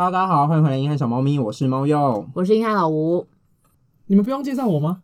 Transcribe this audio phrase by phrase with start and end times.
[0.00, 3.26] Hello，大家好，欢迎回来《硬汉小猫咪》，我是猫鼬，我是硬汉老吴。
[4.06, 4.98] 你们不用介绍我吗？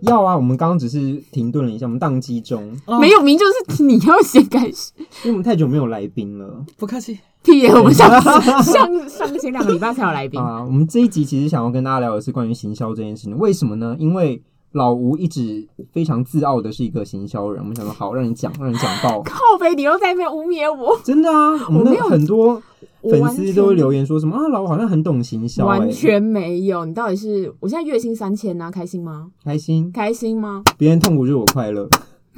[0.00, 6.64] 要啊，我们刚刚只是停顿了一下，我们宕机中，哦、没有名就是你要先开始，因为我们太久没有来宾了。
[6.78, 8.08] 不客气，屁耶，我们上
[8.64, 10.64] 上上前两个礼拜才有来宾啊。
[10.64, 13.94] 我们这一集其实想要跟大家聊的是关于行销这件事情，为什么呢？
[13.98, 14.42] 因为
[14.72, 22.62] 老吴一直非常自傲的是一个行销人，我们想说好让你讲，让你讲到 靠北，你又在那边污蔑我，真的啊，我们有很多。
[23.02, 24.46] 粉丝都会留言说什么啊？
[24.46, 26.84] 老吴好像很懂行销、欸，完全没有。
[26.84, 29.32] 你到底是我现在月薪三千呐，开心吗？
[29.42, 30.62] 开心，开心吗？
[30.78, 31.88] 别人痛苦就是我快乐，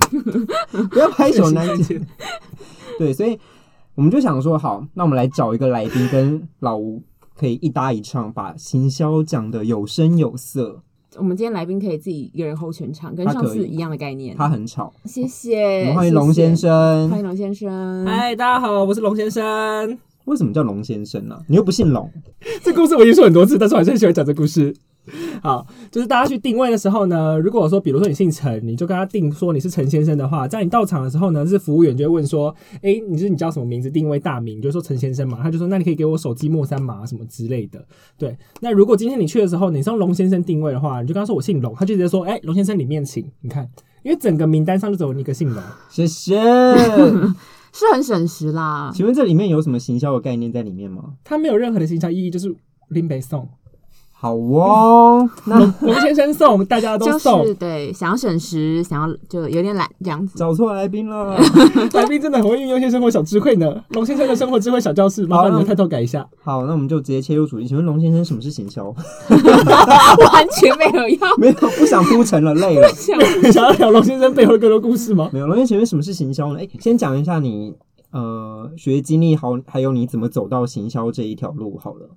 [0.90, 2.00] 不要拍手难解。
[2.98, 3.38] 对，所以
[3.94, 7.02] 我们就想说，好，那我们来找一个来宾，跟老吴
[7.36, 10.80] 可以一搭一唱，把行销讲得有声有色。
[11.16, 14.36] 我们今天来宾可以自己一个人 hold 全场，跟上次一样的概念。
[14.36, 15.80] 他，他很吵，谢谢。
[15.80, 18.04] 我们欢迎龙先生，欢迎龙先生。
[18.06, 19.98] 嗨，大家好，我是龙先生。
[20.24, 21.42] 为什么叫龙先生呢、啊？
[21.48, 22.10] 你又不姓龙。
[22.64, 24.74] 这故事我已经说很多次，但是我还是很喜欢讲这故事。
[25.42, 33.90] 好，就是大家去定位的时候呢，如果说，比如说你姓陈，你就跟他定说你是陈先生的话，在你到场的时候呢，是服务员就会问说：“哎、欸，你是你叫什么名字？
[33.90, 37.84] 定位大名，你就说陈先生嘛。”他就说：“那你可以给我手机末三码什么之类的。”
[38.16, 38.36] 对。
[38.60, 43.68] 那如果今天你去的时候，你是用龙先生定位的话，你就跟他说：“我姓龙。”他就直接说：“哎、欸，龙先生里面请。”你看，
[44.02, 45.62] 因为整个名单上就只有你一个姓龙。
[45.90, 46.34] 谢谢。
[47.76, 48.90] 是很省时啦。
[48.94, 51.14] 请问这里面有什么行销的概念在里面吗？
[51.24, 52.54] 它没有任何的行销意义，就是
[52.88, 53.48] 林北送。
[54.16, 60.38] 好哦，那龙先生送，大家都送，就是对，想要省时，想要就有点懒这样子。
[60.38, 61.36] 找错来宾了，
[61.92, 63.84] 来宾真的很会运用一些生活小智慧呢。
[63.90, 66.26] 龙先生的生活智慧小教室，麻烦你们抬头改一下。
[66.42, 67.66] 好，那我们就直接切入主题。
[67.66, 68.84] 请问龙先生什么是行销？
[68.88, 72.88] 完全没有要， 没有不想铺陈了，累了。
[72.96, 73.20] 想，
[73.52, 75.28] 想要聊龙先生背后的更多故事吗？
[75.34, 75.46] 没有。
[75.46, 76.60] 龙先生，请问什么是行销呢？
[76.60, 77.74] 哎、欸，先讲一下你
[78.10, 82.08] 呃学经历，好，还有你怎么走到行销这一条路好了。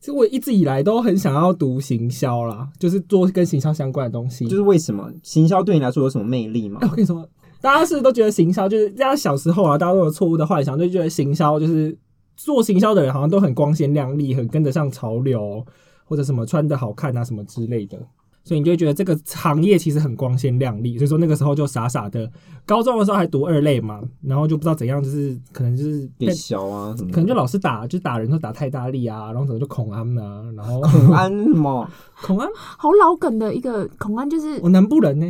[0.00, 4.46] 其实我一直以来都很想要读行销啦，就是做跟行销相关的东西。
[4.48, 6.78] 就是为什么行销对你来说有什么魅力吗？
[6.80, 7.28] 欸、我跟你说，
[7.60, 11.94] 大家是都觉得行销就是大家小时候啊，大家都有错误的幻想，就觉得行销就是
[12.34, 15.62] 做行销的人好像都很光鲜亮丽，很跟得上潮流，
[16.06, 17.98] 或者什么穿的好看啊什么之类的。
[18.42, 22.28] 所以你就会觉得这个行业其实很光鲜亮丽，所以说那个时候就傻傻的，
[22.66, 31.88] 高中的时候还读二类嘛，然后就不知道怎样，就是可能就是变小啊，可能就老是打，就打人都打太大力啊，然后怎么就恐安啊，然后恐安什么
[32.22, 35.26] 恐安，好老梗的一个恐安，就是我南部人呢，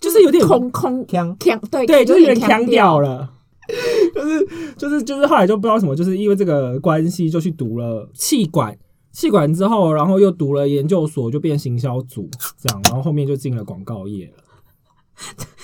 [0.00, 3.30] 就是有点空空腔腔，对对，就是有点腔掉了，
[4.14, 8.76] 就是就是就是后来就不知道什么，就是因为这个关系就去读了气管。
[9.14, 12.28] 企管之后，然后又读了研究所，就变行销组
[12.60, 14.42] 这样，然后后面就进了广告业了。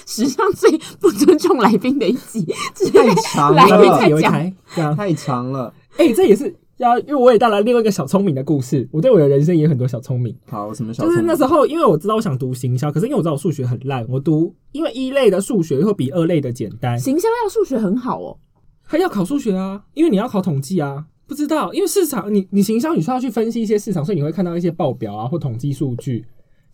[0.07, 2.47] 史上最不尊重来宾的一集，
[2.95, 5.75] 太长了，来宾有一台这样太长了。
[5.97, 8.89] 哎、欸，这也是要，因为我也带来另外一个小聪明的故事。
[8.93, 10.33] 我对我的人生也有很多小聪明。
[10.49, 11.17] 好，什么小聪明？
[11.17, 16.97] 就是那时候，因为我知道我想读行销，可是因为我知道我数学很烂，我读因为一类的数学会比二类的简单。
[16.97, 18.39] 行销要数学很好哦，
[18.85, 21.07] 还要考数学啊，因为你要考统计啊。
[21.31, 26.25] 不知道，因为市场，你你行销你需要去分析一些市场，所以你会看到一些报表啊或统计数据，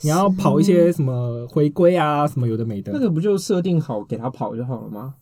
[0.00, 2.90] 你要跑一些什么回归啊什么有的没的。
[2.90, 5.12] 那个不就设定好给他跑就好了吗？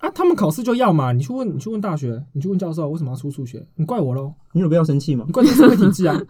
[0.00, 3.64] 啊，他们考试就要嘛，你去问你去问大学，你去问教授为什么要出数学？
[3.76, 4.32] 你怪我喽？
[4.52, 5.22] 你有必要生气吗？
[5.28, 6.20] 你怪这社会体制啊？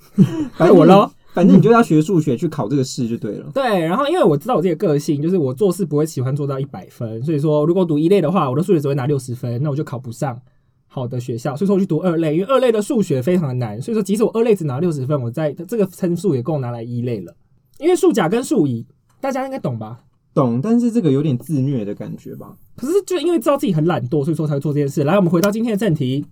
[0.58, 1.10] 怪我喽？
[1.32, 3.50] 反正你就要学数学去考这个试就对了。
[3.54, 10.38] 对，然后因为我知道我自己的个性，就是我做事不会喜欢做到一百分，所以说如果读一类的话，我的数学只会拿六十分，那我就考不上。
[10.98, 17.34] 好的学校，所以说我去读二类，因为二类的数学非常的难，所以说即使我二类只拿六十分，我在这个分数也够拿来一类了。
[17.78, 18.84] 因为数甲跟数乙，
[19.20, 20.00] 大家应该懂吧？
[20.34, 22.56] 懂，但是这个有点自虐的感觉吧？
[22.76, 25.04] 可是就因为知道自己很懒惰，所以说才会做这件事。
[25.04, 26.24] 来，我们回到今天的正题，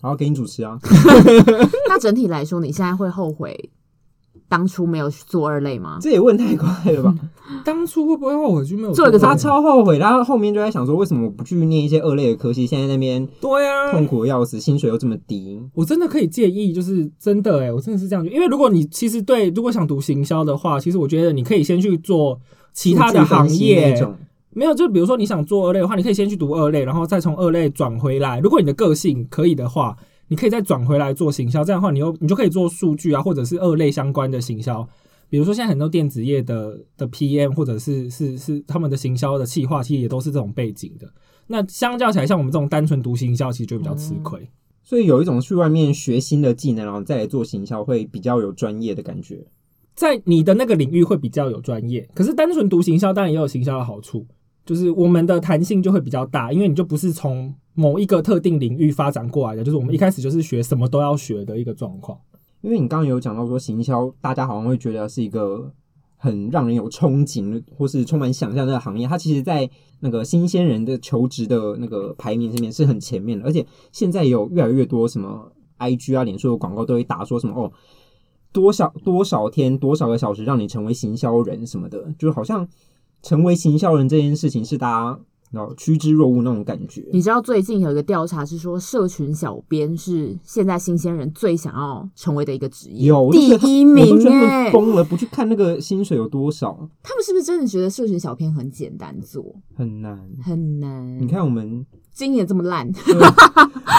[0.00, 0.78] 好，给你主持啊。
[1.88, 3.70] 那整体来说，你现在会后悔？
[4.56, 5.98] 当初没有做二类吗？
[6.00, 7.12] 这也问太快了吧？
[7.64, 9.18] 当初会不会后悔就没有做一个？
[9.18, 12.64] 他超后悔，他后面就在想说，为什么我不去念一些二类的科系？
[12.64, 15.60] 现在那边对啊，痛苦的要死，薪水又这么低。
[15.74, 22.38] 我真的可以建议，就是真的哎，我真的是这样，因为如果你其实对，如果想读行销的话，其实我觉得你可以先去做
[22.72, 24.00] 其他的行业。
[24.50, 28.38] 没有，就比如说你想做二类的话，你可以先去读二类，然后再从二类转回来。
[28.38, 29.96] 如果你的个性可以的话。
[30.28, 34.86] 你可以再转回来做行销，这样的话，你又你就可以做数据啊，或者是二类相关的行销。
[35.28, 41.10] 比如说，现在很多电子业的的 PM，或者是是是他们的行销的企划，其实也都是这种背景的。
[41.48, 44.40] 那相较起来，像我们这种单纯读行销，其实就比较吃亏。
[44.40, 44.48] 嗯。
[44.82, 49.44] 所以有一种去外面学新的技能，然后再来做行销，会比较有专业的感觉。
[49.94, 54.26] 在你的那个领域会比较有专业，可是单纯读行销当然也有行销的好处，
[54.66, 62.18] 就是我们的弹性就会比较大，因为你就不是从某一个特定领域发展过来的，就是我们一开始就是学什么都要学的一个状况。
[62.60, 65.70] 因为你刚刚有讲到说行销，大家好像会觉得是一个
[66.16, 69.06] 很让人有憧憬或是充满想象的行业。
[69.06, 69.68] 它其实，在
[70.00, 77.72] 那个新鲜人的求职的那个排名上面是很前面的，而且现在有越来越多什么 IG 啊、脸书的广告都会打说什么哦，
[78.52, 82.66] 多少多少天多少个小时让你成为行销人什么的，就是好像
[83.20, 85.20] 成为行销人这件事情是大家。
[85.54, 87.06] 然后趋之若鹜那种感觉。
[87.12, 96.76] 你知道最近有一个调查是说，社群小编是现在新鲜人最想要成为的一个职业，有第一名哎，疯了，不去看那个薪水有多少？
[97.02, 99.54] 他们是不是真的觉得社群小编很简单做？
[99.76, 101.18] 很难，很难。
[101.20, 102.90] 你看我们今年这么烂，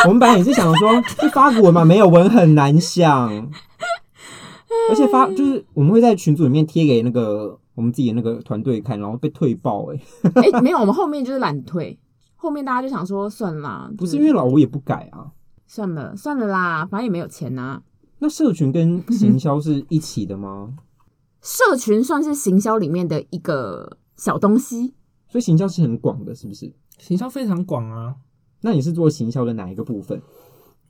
[0.06, 0.90] 我们本来也是想说，
[1.22, 3.30] 就发个文嘛，没有文很难想，
[4.90, 7.58] 而且发就是我们会在群组里面贴给那个。
[7.76, 10.42] 我们自己的那个团队看，然后被退爆哎、欸！
[10.42, 12.00] 哎、欸，没有，我们后面就是懒退，
[12.36, 15.32] 后面大家就想说算了， 不是因为老吴也不改啊，
[15.68, 17.82] 算了算了啦，反正也没有钱呐、啊。
[18.20, 20.74] 那社群跟行销是一起的吗？
[21.44, 24.96] 社群算是行销里面的一个小东西，
[25.28, 26.74] 所以行销是很广的，是不是？
[26.98, 28.16] 行销非常广啊。
[28.62, 30.22] 那你是做行销的哪一个部分？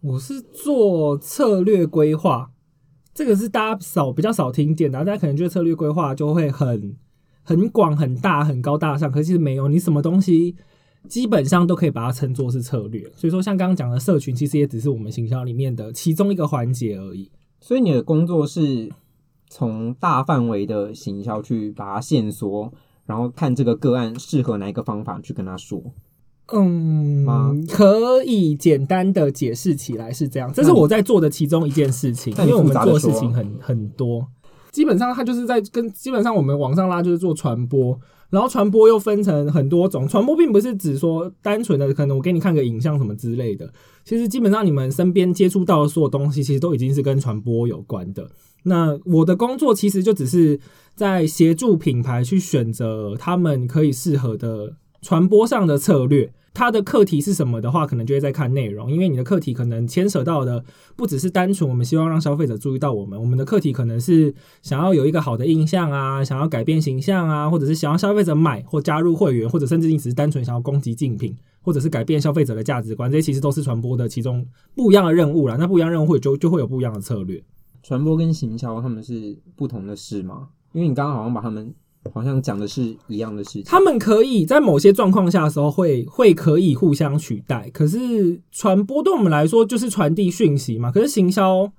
[0.02, 2.52] 我是做策略规划。
[3.16, 6.96] 这个是大家少比较少听见的，大家可能觉得策略规划就会很
[7.44, 10.54] 很广、很大、很高大上，可是其实没有，你什么东西
[11.08, 13.10] 基本上都可以把它称作是策略。
[13.16, 17.32] 所以说，像刚刚讲的社群，其实也只是我们行销里面的其中一个环节而已。
[17.62, 18.92] 所以你的工作是
[19.50, 22.74] 从大范围的行销去把它线索，
[23.06, 25.82] 然后看这个个案适合哪一个方法去跟他说。
[26.54, 34.28] 嗯，可以简单的解释起来是这样，这是我在做的其中一件事情，因为我们做的事情很很多，
[34.72, 38.00] 基本上它就是在跟基本上我们往上拉就是做传播，
[38.30, 48.30] 然后传播又分成很多种，传播并不是只说单纯的可能我给你看个影像什么之类的，其实基本上你们身边接触到的所有东西，其实都已经是跟传播有关的。
[48.66, 50.60] 那我的工作其实就只是
[50.94, 54.76] 在协助品牌去选择他们可以适合的。
[55.06, 60.66] 传播上的策略，它的课题是什么的话，可能就会在看内容，因为你的课题可能牵扯到的
[60.96, 74.44] 不只是单纯我们希望让消费者注意到我们，我们的课题可能是想要有一个好的印象啊，想要改变形象啊，或者是想要消费者买或加入会员，或者甚至你只是单纯想要攻击竞品，或者是改变消费者的价值观，这些其实都是传播的其中
[74.74, 75.56] 不一样的任务啦。
[75.60, 77.44] 那不一样任务会就就会有不一样的策略。
[77.84, 80.48] 传播跟行销他们是不同的事吗？
[80.74, 81.76] 因为你刚刚好像把他们。
[82.14, 83.64] 好像讲的是一样的事情。
[83.66, 87.70] 他们可以在某些状况下的时候会会可以互相取代。
[87.74, 90.92] 可是传播对我们来说就是传递讯息嘛。
[90.92, 91.72] 可是行销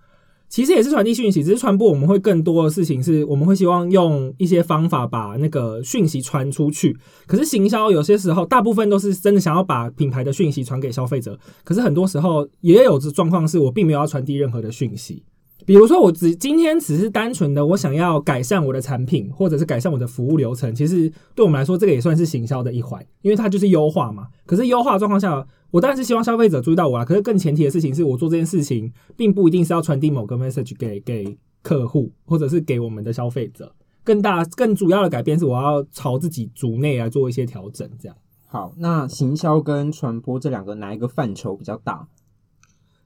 [0.49, 6.97] 其实也是传递讯息，只是传播我们会更多的事情是我们会希望用一些方法把那个讯息传出去。
[7.27, 11.39] 可是行销有些时候大部分都是真的想要把品牌的讯息传给消费者。
[11.65, 15.25] 可是很多时候也有这状况是我并没有要传递任何的讯息。
[15.67, 20.73] 比如说，我只今天只是单纯的我想要改善我的产品，或者是改善我的服务流程。
[20.73, 24.29] 其实对我们来说，这个也算是行销的一环，因为它就是优化嘛。
[24.47, 27.05] 可是优化状况下，我当然是希望消费者注意到我啊。
[27.05, 33.75] 可是更前提的事情是我做这件事情，并不一定是要传递某个 message 给给客户，或者是给我们的消费者。
[34.05, 37.91] 更大、更主要的改变是我要朝自己组内来做一些调整。
[37.99, 38.17] 这样。
[38.47, 42.07] 好，那行销跟传播这两个哪一个范畴比较大？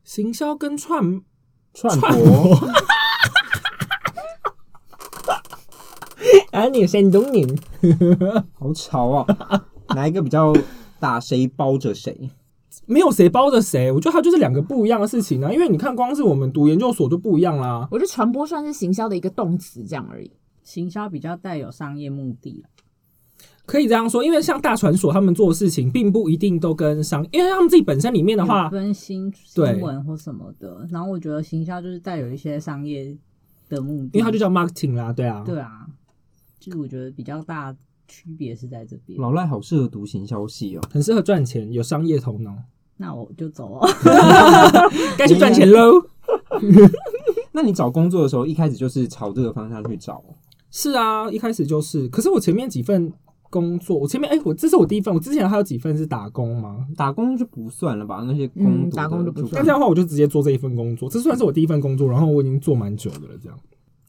[0.04, 1.22] 行销跟传。
[1.72, 2.56] 串播，
[6.50, 7.58] 啊， 你山东人，
[8.58, 9.26] 好吵啊！
[9.94, 10.52] 哪一个比较
[10.98, 11.18] 大？
[11.18, 12.30] 谁包着谁？
[12.86, 15.52] 没有谁包着谁，我觉得它就是两个不一样的事情啊。
[15.52, 17.86] 因为你看，光是我们读研究所就不一样啦。
[17.90, 20.30] 我觉得传播算是行销的一个动词，这样而已。
[20.62, 22.64] 行销比较带有商业目的。
[23.70, 30.84] 可以这样说，因为像大传所他们做的事情，并不一定都跟商，因为他们自己本身里面的话，分新新闻或什么的。
[30.90, 33.16] 然后我觉得行销就是带有一些商业
[33.68, 35.86] 的目的，因为它就叫 marketing 啦，对啊，对啊，
[36.58, 37.72] 就是我觉得比较大
[38.08, 39.16] 区别是在这边。
[39.20, 42.52] 老赖好适合读行销系哦，很适合赚钱，有商业头脑。
[42.96, 43.88] 那我就走哦，
[45.16, 45.92] 该去赚钱喽。
[47.54, 50.24] 那你找工作的时候，一开始就是朝这个方向去找？
[50.72, 52.08] 是啊，一开始就是。
[52.08, 53.12] 可是我前面几份。
[53.50, 56.86] 工作，我前面哎、欸，我这是我第一份，我之前还有几份是打工吗？
[56.96, 59.54] 打工就不算了吧，那些工、嗯、打工就不算。
[59.54, 63.58] 那这样的话，我就直接做这一份工作，这算是我第一份工作，然后我已经做蛮久的了，这样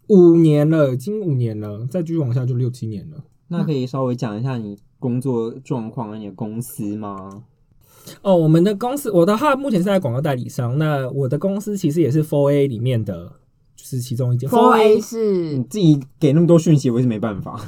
[0.08, 3.24] 五年了，已经五年了，再继续往下就六七年了。
[3.48, 7.44] 那可以稍微讲一下你工作状况，你的公司吗？
[8.22, 13.41] 哦，我们的公司，我的话目前是在广告代理商，那我的公司其实也是 Four A 里面的。
[13.84, 14.50] 是其中一件。
[14.50, 17.60] Four A 是你自己给那么多讯息，我也是没办法。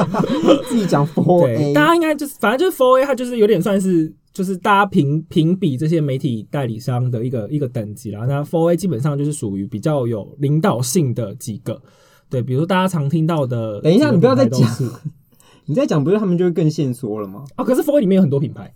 [0.68, 8.26] 自己讲 Four A，大家应该就是反正就是 Four A，它就是有点算是就是大家评评比这些媒体代理商的一个一个等级啦。
[8.26, 11.80] 那 Four A 基本上就是属于比较有领导性的几个，
[12.28, 13.80] 对，比如说大家常听到的。
[13.80, 14.68] 等一下，你不要 再讲，
[15.66, 17.44] 你再讲不是他们就会更限缩了吗？
[17.56, 18.74] 啊，可是 Four A 里面有很多品牌，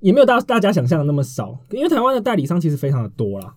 [0.00, 3.54] 也没有大大家想象的那么少，因为台湾的代理商其实非常的多啦。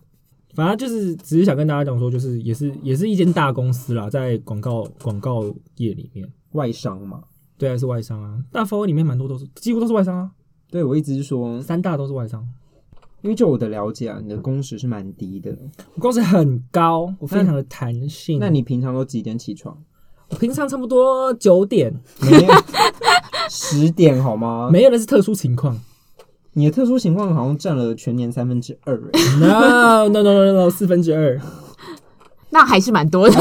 [0.56, 5.44] 反正就是只是想跟大家讲说，就是也是也是一间大公司啦，在广告广告
[5.76, 7.22] 业里面，外商嘛，
[7.58, 8.42] 对啊，是外商啊。
[8.50, 10.30] 大 4A 里面蛮多都是，几乎都是外商啊。
[10.70, 12.42] 对，我一直是说三大都是外商，
[13.20, 15.56] 因为就我的了解啊，你的工时是蛮低的，
[15.94, 18.38] 我工时很高，我非常的弹性。
[18.40, 19.76] 那你平常都几点起床？
[20.30, 22.52] 我平常差不多九点，没有
[23.48, 24.68] 十点好吗？
[24.72, 25.78] 没有，那是特殊情况。
[26.58, 28.96] 你的特殊情况好像占了全年三分之二，
[29.38, 31.38] no no no no no 四分之二，
[32.48, 33.34] 那还是蛮多的。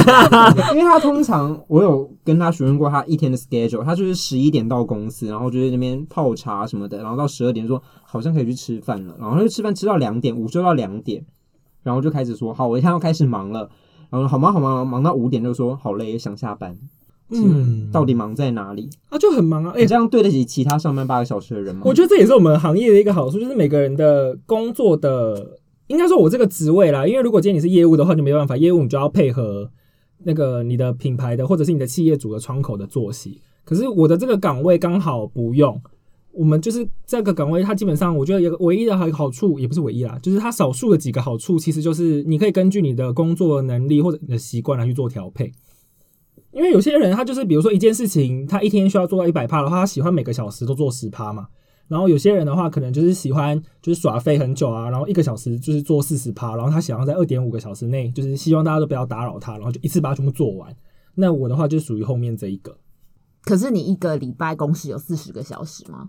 [0.72, 11.22] 因为他通常我有跟他询问过他一天的 schedule，他就是十一点到公司，然后就在那边泡茶什么的，然后到十二点说好像可以去吃饭了，然后他就吃饭吃到两点，午休到两点，
[11.82, 13.68] 然后就开始说好，我现在要开始忙了，
[14.08, 16.74] 然后好忙好忙忙到五点就说好累，想下班。
[17.28, 18.88] 嗯，到底忙在哪里？
[19.08, 19.72] 啊，就很忙啊！
[19.74, 21.82] 哎、欸，这样对得起其他上班八个小时的人吗？
[21.84, 29.68] 我觉得这也是我们行业的一个好处，就是每个人的工作的，应该说我这个职位啦，因为如果今天你是业务的话，就没办法，业务你就要配合
[30.22, 33.40] 那个你的品牌的或者是你的企业主的窗口的作息。
[33.64, 35.82] 可是我的这个岗位刚好不用，
[36.30, 45.50] 我们就是这个岗位，它基本上我觉得有唯一的好好处，也不是唯一啦，就是它少数的几个好处，其实就是你可以根据你的工作能力或者你的习惯来去做调配。
[46.56, 51.46] 因为有些人他就是，比如说一件事情，他一天需要做到一百趴的话，他喜欢每个小时都做十趴嘛。
[51.86, 60.74] 然后有些人的话，可能就是喜欢就是耍废很久啊，然后一个小时就是做四十趴，然后他想要在二点五个小时内，就是希望大家都不要打扰他，然后就一次把它全部做完。
[61.14, 62.74] 那我的话就属于后面这一个。
[63.44, 66.08] 可是你一个礼拜工时有四十个小时吗？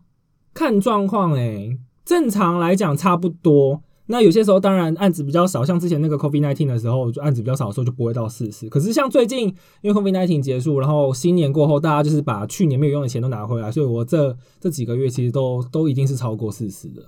[0.53, 3.83] 看状况诶，正常来讲差不多。
[4.07, 8.69] 那有些时候当然案子比较少，像之前那个 COVID nineteen 的时候，就案子比较少的时候就不会到四十。
[8.69, 17.03] 可是像最近因为 COVID nineteen 结束，然后新年过后，大家就是把去年没有用的钱都拿回来，所以我这这几个月其实都都一定是超过四十的。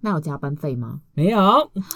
[0.00, 1.00] 那有加班费吗？
[1.14, 1.40] 没有。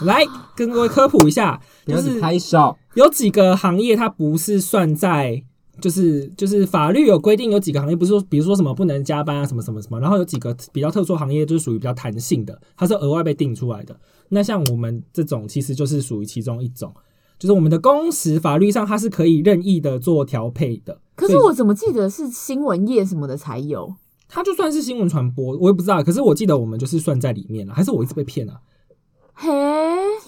[0.04, 0.24] 来
[0.56, 5.44] 跟各位科普一下， 就是太少，有几个行业它不是算在。
[5.82, 13.94] 就是就是法律有规定，有几个行业不是说，比如说什么不能加班啊，什么什么什么，然后有几个比较特殊行业就是属于比较弹性的，它是额外被定出来的。
[14.28, 16.94] 那像我们这种其实就是属于其中一种，
[17.38, 21.00] 就是我们的工时法律上它是可以任意的做调配的。
[21.16, 23.94] 可是我怎么记得是新闻业什么的才有？
[24.28, 26.02] 它就算是新闻传播，我也不知道。
[26.02, 28.60] 可是我记得我们就是算在里面了，还是我一直被骗啊？
[29.34, 29.48] 嘿，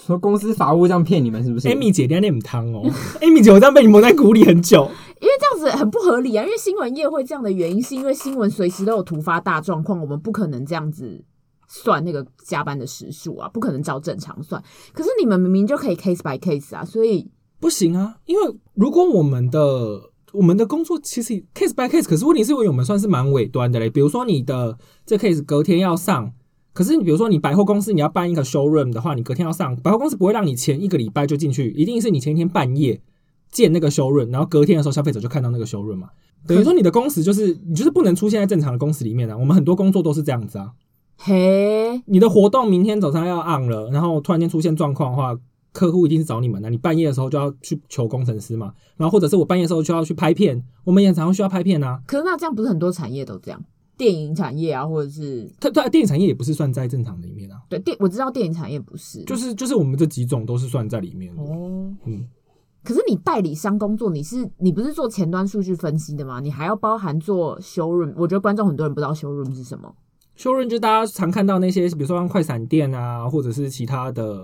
[0.04, 2.82] 说公司法务这样骗你们是不是？Amy 姐，你那么汤哦
[3.20, 4.90] ，Amy 姐，我这样被你蒙在鼓里很久。
[5.54, 6.44] 样子很不合理啊！
[6.44, 11.24] 因为新闻业会这样的原因，是因为新闻随时都有突发大状况，我们不可能这样子
[11.68, 14.62] 算那个加班的时数啊，不可能照正常算。
[14.92, 17.30] 可是你们明明就可以 case by case 啊，所以
[17.60, 18.16] 不行啊！
[18.26, 23.88] 因为如果我们的我们的工作其实 case by case，可是问题是因为我们算是蛮尾端的嘞。
[23.88, 26.32] 比如说你的这 case 隔天要上。
[26.72, 33.00] 可是你比如说你百货公司你要办一个 showroom 的话，你隔天要上，百货公司不会让你前一个礼拜就进去，一定是你前一天半夜
[33.54, 36.10] 建那个 showroom，然后隔天的时候消费者就看到那个 showroom 嘛。
[36.46, 39.34] 等于说你的工时就是你就是不能出现在正常的工时里面啊。
[39.34, 40.72] 我们很多工作都是这样子啊。
[41.16, 45.34] 嘿，你的活动明天早上要 on 了，然后突然间出现状况的话，
[45.72, 46.68] 客户一定是找你们的。
[46.68, 52.02] 你半夜的时候就要去求工程师嘛，然后或者是我半夜的时候就要去拍片，我们也常常需要拍片啊。
[52.06, 53.64] 可是那这样不是很多产业都这样？
[53.96, 57.62] 电影产业啊，或者是它对电影产业也不是算在正常的里面啊。
[57.68, 61.94] 对电我知道电影产业不是，就是就是我们这几种都是算在里面的哦。
[62.04, 62.26] 嗯，
[62.84, 66.38] 可是你代理商工作，你是你不是做前端数据分析的吗？
[66.40, 68.12] 你还要包含做 showroom。
[68.16, 69.92] 我觉得观众很多人不知道 showroom 是什么。
[70.36, 74.38] showroom 就大家常看到那些，比如说像快闪店啊，或者是其他的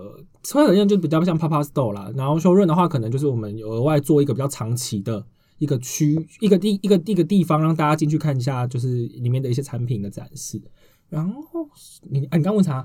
[0.51, 2.11] 快闪店，就比较像 pop up store 啦。
[2.15, 5.25] 然后 showroom 的话，可能就是我们有额外做一个比较长期的。
[5.59, 10.59] 一个区，一个地，一个一个地方，让大家进去看一下，就是里面的一些产品的展示。
[11.07, 11.69] 然后
[12.09, 12.83] 你，啊、你刚问啥？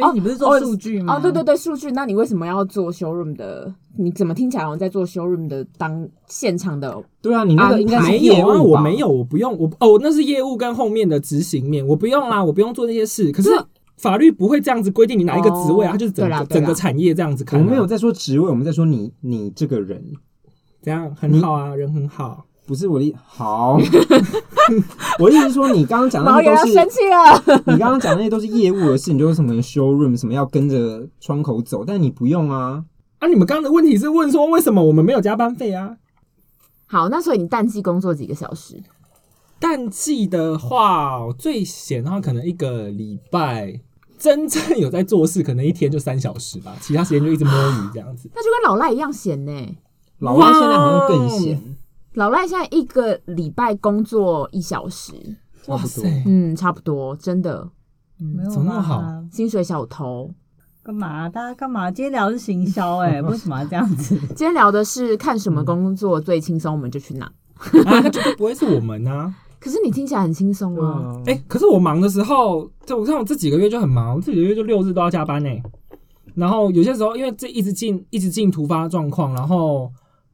[0.00, 1.16] 哎、欸，你不是做数据吗？
[1.16, 1.90] 哦，对对对，数据。
[1.90, 3.72] 那你为什么要做 showroom 的？
[3.96, 6.96] 你怎么听起来好像在做 showroom 的当现场的？
[7.20, 13.32] 对啊，你那个应该没有啊，我没有，我不用，我哦，那是业务跟后面的执行面，我不用啦，我不用做那些事。
[13.32, 13.50] 可是
[13.96, 17.62] 法律不会这样子规定你哪一个职位啊，它就是整个整个产业这样子看、啊。
[17.62, 20.02] 我们没有在说职位，我们在说你你这个人。
[20.80, 22.46] 怎样很好啊，人很好。
[22.64, 23.78] 不是我的好，
[25.18, 27.62] 我的意思是说，你刚刚讲的那些都是生气了。
[27.72, 32.84] 你刚刚讲的那些都是业务的事，你就是什么 showroom，什么要跟着窗口走，但你不用啊。
[33.18, 35.96] 啊，你们刚刚的问题是问说，为什么我们没有加班费啊？
[36.86, 38.82] 好，那所以你淡季工作几个小时？
[39.60, 43.80] 淡季的话，最闲的话可能一个礼拜，
[44.16, 48.30] 真正有在做事，可能一天就三小时吧，其他时间就一直摸鱼这样子。
[48.34, 49.76] 那就跟老赖一样闲呢。
[50.20, 51.76] 老赖现在好像更闲。
[52.18, 55.12] 老赖现在一个礼拜工作一小时，
[55.62, 56.04] 差不多。
[56.26, 57.70] 嗯，差不多，真的。
[58.16, 59.04] 没有怎么那么好？
[59.30, 60.28] 薪水小偷。
[60.82, 61.28] 干嘛？
[61.28, 61.88] 大家干嘛？
[61.88, 64.18] 今天聊的是行销哎、欸， 为什么要这样子？
[64.34, 67.26] 今天聊的是看什么工作最轻松，我们就去哪。
[67.26, 69.32] 啊，那绝对不会是我们啊！
[69.60, 71.22] 可是你听起来很轻松啊。
[71.24, 75.62] 哎、欸，可是我忙的时候，就我看我这几个月就很忙，我这几个月就六日都要加班呢、欸。
[76.34, 79.88] 然后有些时候，因为这一直进，一直进突发状况，然后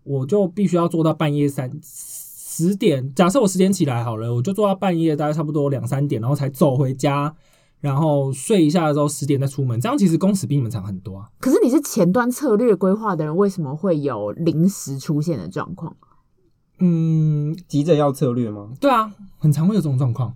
[0.05, 3.13] 我就必须要做到半夜三十点。
[3.15, 7.35] 假设我十点起来好了，我就做到半夜大概差不多两三点，然后才走回家。
[7.81, 11.29] 然后睡一下的时候，十点再出门，这样其实工时比你们长很多啊。
[11.39, 15.95] 可是你是前端策略规划的人，为什么会有临时出现的状况？
[16.79, 18.71] 嗯，急着要策略吗？
[18.81, 20.35] 对啊，很常会有这种状况。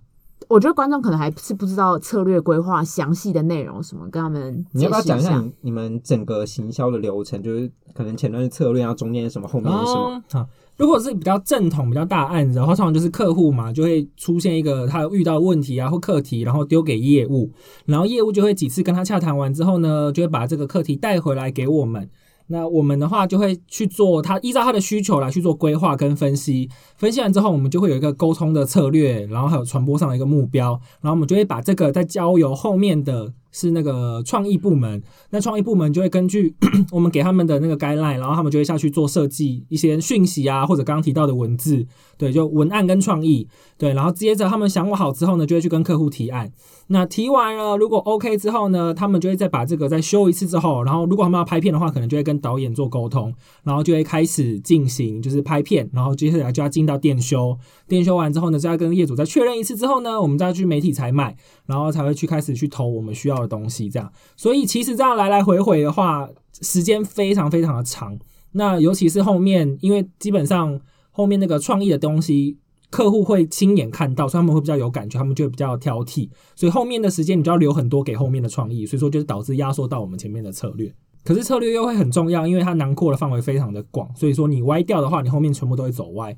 [0.49, 7.43] 我觉得观众可能还是不知道策略规划详细的内容什么，跟他们你要不要讲一下你你们整个行销的流程？
[7.43, 10.23] 就是可能前端是策略，然后中间是什么，后面是什么？
[10.33, 10.47] 哦、
[10.79, 17.51] 如果是比较正统、比较大案子然后，通常就是客户嘛，就会出现一个他遇到问题啊或课题，然后丢给业务，
[17.85, 22.09] 然后业务就会几次跟他洽谈完之后呢，就会把这个课题带回来给我们。
[22.49, 33.33] 那我们的话就会去做他依照他的需求来去做规划跟分析，分析完之后，我们就会有一个沟通的策略，然后还有传播上的一个目标，然后我们就会把这个再交由后面的。
[33.53, 36.55] 是那个创意部门，那创意部门就会根据
[36.93, 41.87] 我们给他们的那个 guideline，然后他们就会下去做设计一些讯息啊，或者刚刚提到的文字，
[42.17, 46.53] 对，就文案跟创意，对，然后接着他们想好之后呢，就会去跟客户提案。
[46.91, 61.37] 那提完了，如果 OK 之后呢，他们就会再把这个再修一次之后，然后如果他们要拍片的话，可能就会跟导演做沟通，然后就会开始进行就是拍片，然后接下来就要进到电修，电修完之后呢，再跟业主再确认一次之后呢，我们再去媒体采买，
[61.67, 64.13] 然后才会去开始去投我们需要的东西，这样。
[64.37, 66.29] 所以其实这样来来回回的话，
[66.61, 68.19] 时间非常非常的长。
[68.53, 72.59] 那尤其是后面，因为基本上后面那个创意的东西。
[72.91, 80.91] 客户会亲眼看到，所以他们会比较有感觉，他们就会比较挑剔，所以后面的时间你就要留很多给后面的创意，所以说就是导致压缩到我们前面的策略。
[81.23, 86.35] 可是策略又会很重要，因为它囊括的范围非常的广，所以说你歪掉的话，你后面全部都会走歪。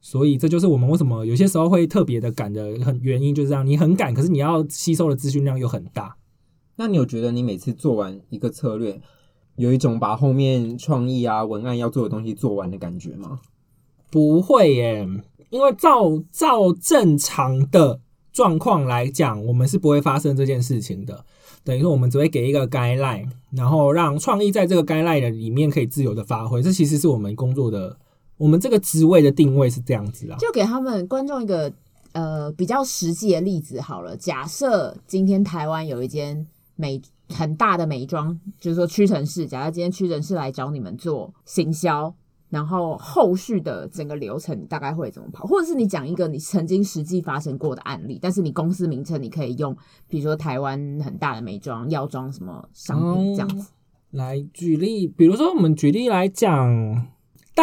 [0.00, 6.16] 所以这就是我们为什么有些时候会特别的赶的很原因，就是这样，你很赶，可是你要吸收的资讯量又很大。
[6.76, 9.00] 那你有觉得你每次做完一个策略，
[9.56, 13.40] 有一种把后面创意啊、文案要做的东西做完的感觉吗？
[14.10, 15.06] 不会耶。
[15.50, 18.00] 因为照照正常的
[18.32, 21.24] 状况来讲，我们是不会发生这件事情的。
[21.62, 26.62] 等于说，我们只会给一个 guideline，然后让创意在这个 guideline 的里面可以自由的发挥。
[26.62, 27.94] 这其实是我们工作的，
[28.38, 30.38] 我们这个职位的定位是这样子啊。
[30.38, 31.70] 就给他们观众一个
[32.12, 34.16] 呃比较实际的例子好了。
[34.16, 36.46] 假设今天台湾有一间
[36.82, 42.12] 美很大的美妆，就是说屈臣氏，假设今天屈臣氏来找你们做行销。
[42.52, 45.46] 然后后续的整个流程大概会怎么跑？
[45.46, 49.74] 或者是你讲一个你曾经实际发生过的案例，但是你公司名称你可以用，
[50.06, 53.70] 比如说台湾很大的美妆药妆什么商品这样子，
[54.10, 55.08] 来举例。
[55.08, 57.08] 比如说我们举例来讲，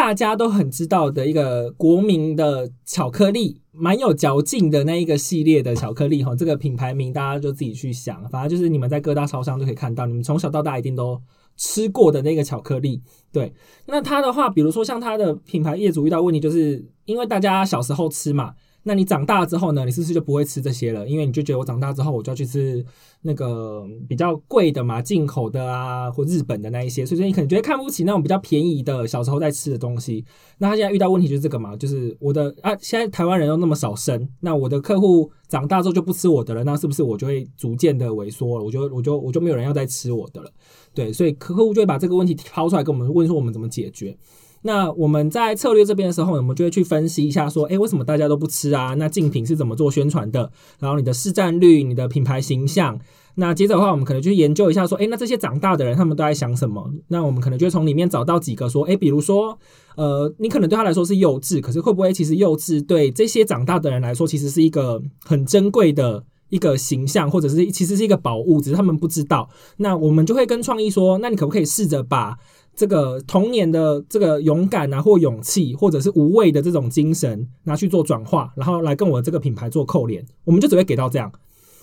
[0.00, 11.20] 大家都很知道的一个国民的巧克力，蛮有嚼劲的那一个系列的巧克力哈，这个品牌名大家就自己去想，反正就是你们在各大超商都可以看到，你们从小到大一定都。
[11.62, 13.52] 吃过的那个巧克力，对，
[13.84, 18.54] 那它的话，比如说像它的品牌业主遇到问题，就是因为大家小时候吃嘛。
[18.82, 19.84] 那你长大之后呢？
[19.84, 21.06] 你是不是就不会吃这些了？
[21.06, 22.84] 因为你就觉得我长大之后我就要去吃
[23.22, 30.24] 那个比较贵的嘛，进口的啊，或日本的那一些，所以说你可能觉得看不起那种比较便宜的小时候在吃的东西。
[30.58, 38.64] 那他现在遇到问题就是这个嘛，就是我的啊，现在台湾人又那么少生，那我的客户长大之后就不吃我的了，那是不是我就会逐渐的萎缩了？
[38.64, 40.50] 我就我就我就没有人要再吃我的了？
[40.94, 44.16] 对，所以客户就会把这个问题抛出来跟我们问说我们怎么解决。
[44.62, 48.94] 那我们在策略这边的时候，我们就会去分析一下，说，诶，为什么大家都不吃啊？
[48.94, 50.50] 那竞品是怎么做宣传的？
[50.78, 52.98] 然后你的市占率、你的品牌形象。
[53.36, 56.92] 那接着的话，我们可能去研究一下，说，诶，那这些长大的人他们都在想什么？
[57.08, 59.58] 那我们可能就会从里面找到几个，说，诶，比如说，
[59.96, 69.48] 呃，你可能对他来说是幼稚，可是会不会其实幼稚对这些长大的人来说，其实是一个很珍贵的一个形象，或者是其实是一个宝物，只是他们不知道。
[69.78, 72.36] 那我们就会跟创意说，那你可不可以试着把
[72.80, 81.30] 这个童年的这个勇敢啊，或勇气，或者是无畏的这种精神，拿去做转化，然后来跟我这个品牌做扣连，我们就只会给到这样。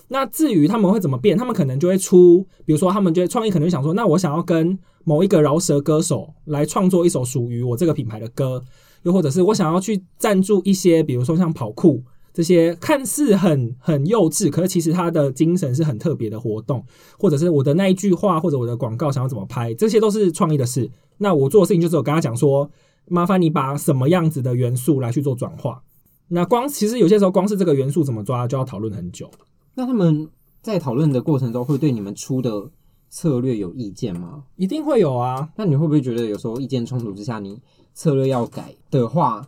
[0.08, 8.64] 那至于他们会怎么变，他们可能就会出，比如说他们就会创意，可能想说，那我想要跟某一个饶舌歌手来创作一首属于我这个品牌的歌，
[9.04, 12.02] 又或者是我想要去赞助一些，比如说像跑酷。
[12.38, 16.84] 这些看似很很幼稚，可是其实他的精神是很特别的活动，
[17.18, 20.88] 或者是我的那一句话，或者我的广告想要怎么拍，这些都是创意的事。
[21.16, 22.70] 那我做的事情就是我跟他讲说，
[23.08, 25.82] 麻烦你把什么样子的元素来去做转化。
[26.28, 29.28] 那光其实有些时候光是这个元素怎么抓，就要讨论很久。
[29.74, 30.28] 那他们
[30.62, 32.70] 在讨论的过程中，会对你们出的
[33.10, 34.44] 策略有意见吗？
[34.54, 35.48] 一定会有啊。
[35.56, 37.60] 那你会不会觉得有时候意见冲突之下，你
[37.94, 39.44] 策略要改的话，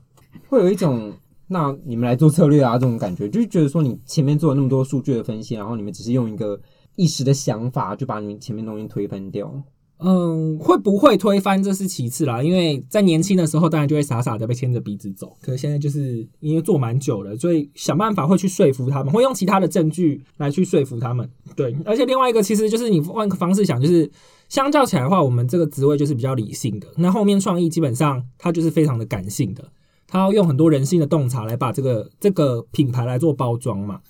[0.49, 1.13] 会有一种？
[1.53, 6.61] 那你们来做策略啊，这种感觉就是觉得说，你前面做了那么多数据的分析，然后你们只是用一个
[6.95, 9.53] 一时的想法，就把你们前面东西推翻掉。
[9.99, 15.37] 嗯，会不会推翻这是其次啦，因为在年轻的时候，当然就会傻傻的被牵着鼻子走。
[15.43, 21.29] 可是现在就是因为做蛮久了，所以想办法会去说服他们，会用其他的证据来去说服他们。
[21.57, 24.11] 对，而且另外一个其实就是你换个方式想，就是
[24.49, 29.63] 相较起来的话，我们这个职位就是比较理性的，那后面创意基本上它就是非常的感性的。
[30.11, 34.01] 他要用很多人性的洞察来把这个这个品牌来做包装嘛，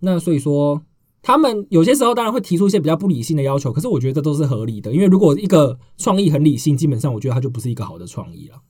[0.00, 0.82] 那所以说
[1.22, 8.60] 他们有些时候当然会提出一些比较不理性的要求，可是我觉得这都是合理的，因为如果一个创意很理性，基本上我觉得它就不是一个好的创意了。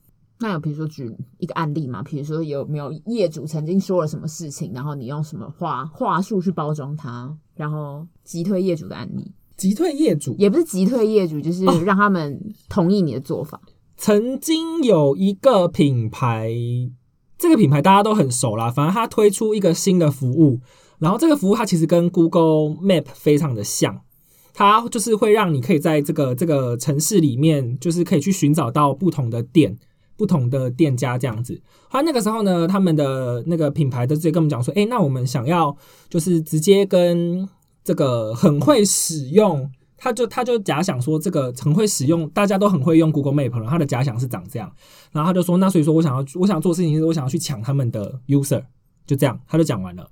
[0.40, 9.32] 那有比如说举一个案例嘛，比如说有没有业主曾经说了什么事情，然后你用什么话话术去包装它，然后击退业主的案例？
[9.56, 13.60] 击退业主也不是击退业主，就是让他们同意你的做法。
[13.64, 16.52] 哦曾经有一个品牌，
[17.36, 18.70] 这个品牌大家都很熟啦。
[18.70, 20.60] 反正他推出一个新的服务，
[21.00, 24.00] 然后这个服务它其实跟 Google Map 非常的像，
[24.54, 29.76] 它就是会让你可以在这个这个城市里面，就是可以去寻找到不同的店、
[30.16, 31.60] 不同的店家这样子。
[31.88, 35.76] 后来那个时候呢，他们的那个品牌的直接跟我们讲说：“诶，那我们想要
[36.08, 37.48] 就是直接跟
[37.82, 43.66] 这个很会使用。”他就他就假想说，这个很会使用，大家都很会用 Google Map 了。
[43.68, 44.72] 他的假想是长这样，
[45.12, 48.62] 然后他就说，那所以说我想要我想做事情，是我想要去抢他们的 user，
[49.06, 50.08] 就这样，他就讲完了。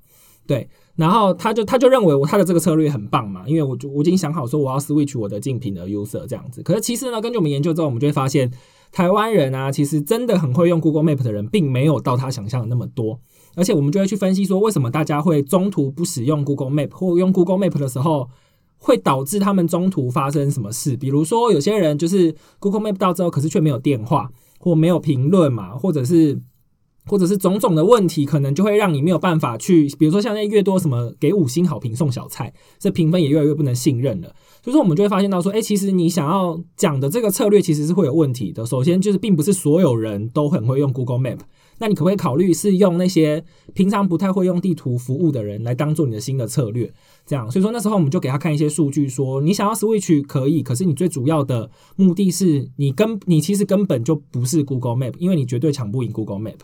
[0.47, 6.63] 对，然后他就他就认为我他的这个策略很棒嘛，因为我就我已经想好说我要 switch 我的竞品的 user 这样子。
[6.63, 8.51] 可是其实呢，根据我们研究之后，我们就会发现，
[8.93, 13.19] 台湾人啊，其实真的很会用 Google Map 的人，并没有到他想象的那么多。
[13.57, 18.29] 而且我们就会去分析说，为什么大家会中途不使用 Google Map，或用 Google Map 的时候。
[18.87, 20.97] 会导致他们中途发生什么事？
[20.97, 26.39] 比如说，有些人就是 Google Map 到之后，可是却没有电话或没有评论嘛，或者是
[27.05, 29.89] 或者是种种的问题，可能就会让你没有办法去。
[29.99, 34.29] 比如说，现在越多什么给五星好评送小菜，这评分也越来越不能信任了。
[34.63, 38.65] 所以说，我们就会发现到说，哎，其实你想要讲的这个策略其实是会有问题的。
[38.65, 41.41] 首先，就是并不是所有人都很会用 Google Map。
[41.79, 46.93] 那你可不可以考虑是用那些平常不太会用地图服务的人来当做你的新的策略？
[47.27, 56.59] 这样，所以说那时候我们就给他看一些数据，说你想要 switch 可以，可是你最主要的目的是你根你其实根本就不是 Google Map，因为你绝对抢不赢 Google Map。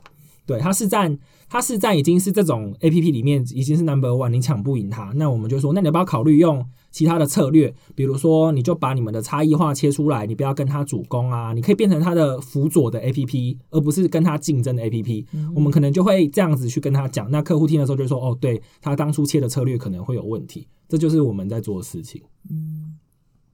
[0.44, 5.12] 对，它市占，它市占已经是这种 APP 里面已经是 number one，你抢不赢它。
[5.14, 7.74] 那我们就说，那你要不要考虑用其他的策略？
[7.96, 15.26] 比如说，你就把你们的差异化切出来，你不要跟他主攻啊，你可以变成他的辅佐的 APP，而不是跟他竞争的 APP。
[15.56, 17.28] 我们可能就会这样子去跟他讲。
[17.30, 20.68] 那客户听的时候就说，哦，对，他当初切的策略可能会有问题。
[20.88, 22.22] 这就是我们在做的事情。
[22.50, 22.98] 嗯，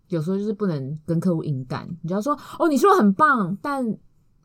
[0.09, 3.97] 有时候就是不能跟客户硬干，你就要说，哦，你说的很棒，但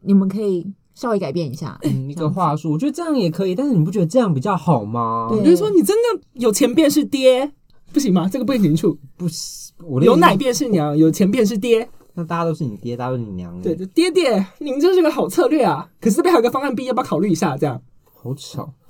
[0.01, 0.71] 你们可以。
[0.95, 5.27] 稍微改变一下，嗯，一个话术，我觉得这样也可以，但是你不觉得这样比较好吗？
[5.43, 7.51] 比如说你真的有钱便是爹，
[7.93, 8.27] 不行吗？
[8.27, 13.61] 这个不行处，不行，我有奶便是娘，有钱便是爹，那大家都是你爹，大家都是你娘。
[13.61, 15.89] 对，爹爹，您这是个好策略啊！
[16.01, 17.55] 可是这边还有个方案 B，要不要考虑一下？
[17.55, 17.81] 这样
[18.21, 18.73] 好巧，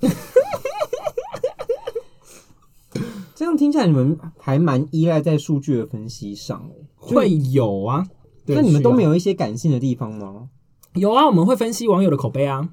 [3.34, 8.06] 这样听起来你们还蛮依赖在数据的分析上，会有啊？
[8.46, 10.48] 那你们都没有一些感性的地方吗？
[10.94, 12.68] 有啊，我们会分析网友的口碑啊，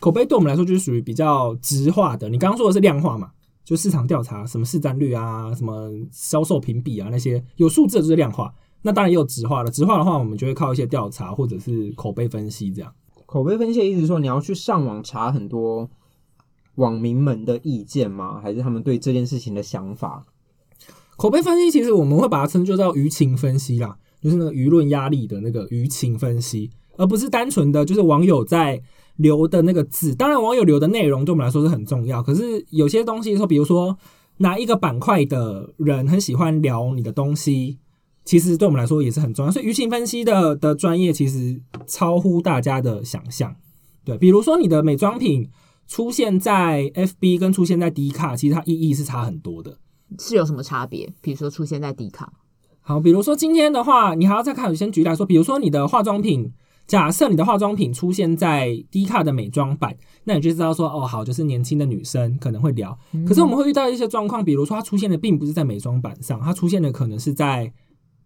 [0.00, 2.28] 口碑对我们来说就是属于比较直化的。
[2.28, 3.30] 你刚刚说的是量化嘛，
[3.68, 8.50] 就市场调查，什么市占率啊，什么销售评比啊，那些有数字的就是量化。
[8.80, 12.90] 那当然也有直化了，直化的话，我们就会靠一些调查或者是口碑分析这样。
[13.26, 15.90] 口碑分析的意思说，你要去上网查很多
[16.76, 18.40] 网民们的意见吗？
[18.40, 20.24] 还是他们对这件事情的想法？
[21.18, 26.70] 口碑分析其实我们会把它称作叫舆情分析啦，就是那个舆论压力的那个舆情分析。
[26.96, 28.82] 而不是单纯的就是网友在
[29.18, 32.22] 留的那个字，当然网友留的内容对我们来说是很重要。
[32.22, 33.96] 可是有些东西说，比如说
[34.38, 37.78] 哪一个板块的人很喜欢聊你的东西，
[38.24, 39.50] 其实对我们来说也是很重要。
[39.50, 43.54] 所以舆情分析的的专业其实超乎大家的想象。
[44.04, 45.50] 对，比如说你的美妆品
[45.88, 49.78] 出现在 FB 跟出现在 D 卡，其实它意义是差很多的。
[50.20, 51.12] 是有什么差别？
[51.20, 52.32] 比如说出现在 D 卡，
[52.80, 56.52] 好，比如说今天的话，你还要再看，我先举例来说，比如说你的化妆品。
[56.88, 62.98] 假设你的化妆品出现在低卡的美妆版，那你就知道说，哦，好，就是年轻的女生可能会聊。
[63.26, 67.70] 可是我们会遇到一些状况，比如说它出现的并不是在美妆版上，它出现的可能是在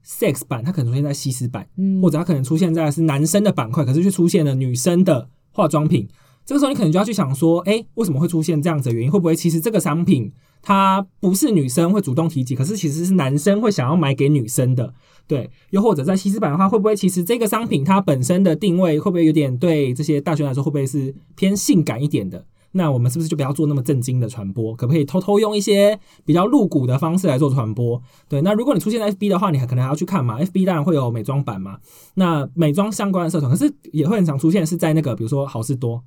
[0.06, 1.66] Sex 版，它可能出现在西施版，
[2.00, 6.08] 或者它可能出现在是男生的板块，可是却出现了女生的化妆品。
[6.44, 9.10] 这个时候你可能就要去想说，哎，为什么会出现这样子的原因？
[9.10, 14.94] 会不会其实这个商品它不是女生会主动提及，可是其实是男生会想要买给女生的？
[15.26, 22.44] 对，又或者在西施版的话，会不会其实这个商品它本身的定位会不会有点对这些大学来说会不会是偏性感一点的？
[22.74, 24.74] 那我们是不是就不要做那么正经的传播？
[24.74, 28.02] 可不可以偷偷用一些比较露骨的方式来做传播？
[28.28, 31.78] 对，那如果你出现在 FB 的话，你还可能还要去看嘛？FB 当然会有美妆版嘛，
[32.14, 36.02] 那美妆相关的社团，可是也会很常出现是在那个比如说好事多。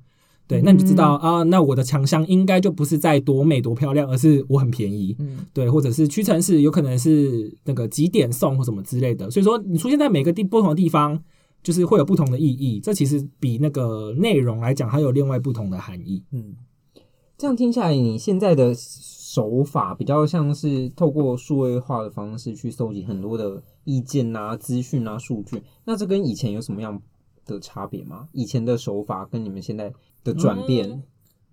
[0.48, 5.16] 对，那你就知道啊，那我的强项应该就不是在多美多漂亮，而是我很便宜。
[5.18, 9.28] 嗯，对，或者是屈臣氏有可能是那个几点送或什么之类的。
[9.28, 11.20] 所以说，你出现在每个地不同的地方，
[11.64, 12.78] 就是会有不同的意义。
[12.78, 16.22] 这其实比那个内容来讲，还有另外不同的含义。
[16.30, 16.54] 嗯，
[17.36, 25.60] 这样听下来，你现在的手法比较像是透过数位化的方式去搜集很多的意见啊、资讯啊、数据。
[25.84, 27.02] 那这跟以前有什么样
[27.46, 28.26] 的差别吗？
[28.32, 29.92] 以前的手法跟你们现在？
[30.24, 31.04] 的转变、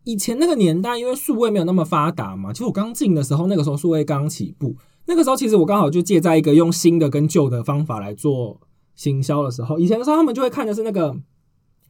[0.03, 2.51] 以前那个年代，因为数位没有那么发达嘛。
[2.51, 4.75] 其实我刚进的时候，那个时候数位刚起步，
[5.05, 8.59] 那个时候其实我刚好就借在一个用新的跟旧的方法来做
[8.95, 9.77] 行销的时候。
[9.77, 11.15] 以前的时候，他们就会看的是那个，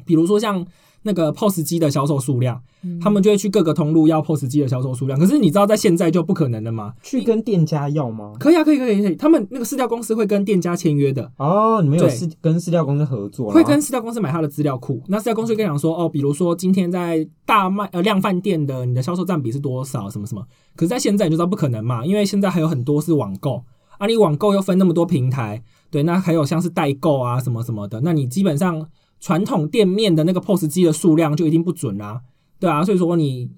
[0.06, 0.68] 比如说像。
[1.04, 5.20] 那个 POS 机的销售数量，嗯、他们就会去各个通路要 POS 机的销售数量。
[5.20, 6.94] 可是你知道，在现在就不可能了吗？
[7.04, 8.34] 去跟店家要吗？
[8.40, 9.16] 可以啊，可以，可以，可以。
[9.16, 11.32] 他们那个饲料公司会跟店家签约的。
[11.38, 12.06] 哦，你们有
[12.42, 13.52] 跟饲料公司合作？
[13.52, 15.02] 会跟饲料公司买他的资料库。
[15.08, 20.10] 那饲料公司会跟你讲说，哦，比如说今天在大卖呃量贩店的你的销售占比是多少？
[20.10, 20.42] 什么什么？
[20.76, 23.64] 可是，在现在你就知道不可能嘛，因为现在还有很多是网购
[23.98, 25.62] 啊，你网购又分那么多平台，
[25.92, 28.88] 对，那还有像是代购啊什么什么的，那你基本上。
[29.24, 32.20] 传统店面的那个 POS 机的数量就一定不准啦，
[32.60, 33.50] 对啊，所以说你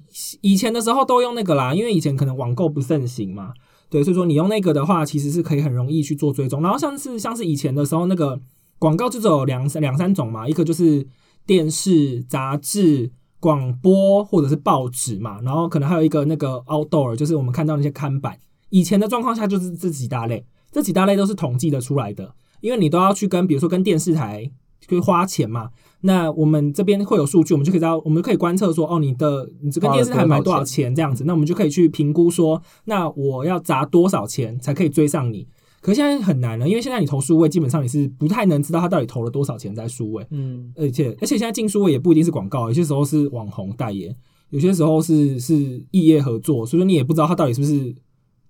[0.42, 3.52] 以前的时候都用那个啦，因为以前可能网购不盛行嘛，
[3.90, 6.62] 对，所以说你用那个的话，其实是可以很容易去做追踪。
[6.62, 8.40] 然后像是像是以前的时候，那个
[8.78, 11.08] 广告就只有两两三种嘛，一个就是
[11.48, 18.38] 电视、杂志、广播或者是报纸嘛，然后可能还有一个那个 outdoor，就是我们看到那些看板。
[18.70, 24.52] 以前的状况下就是这几大类，这几大类都是统计的出来的，因为你都要去跟，比如说跟电视台。
[24.88, 25.70] 可以花钱嘛？
[26.02, 35.48] 那我们这边会有数据，我们就可以知道，我们可以观测说，哦，你的你这个电视台买多少钱这样子，那我们就可以去评估说，那我要砸多少钱才可以追上你？
[35.82, 40.26] 可是现在很难了，因为现在你投数位，基本上你是不太能知道他到底投了多少钱在数位。
[40.30, 44.16] 嗯，而且而且现在进数位也不一定是广告，有些时候是网红代言，
[44.52, 47.96] 有些时候是是异业合作，所以说你也不知道他到底是不是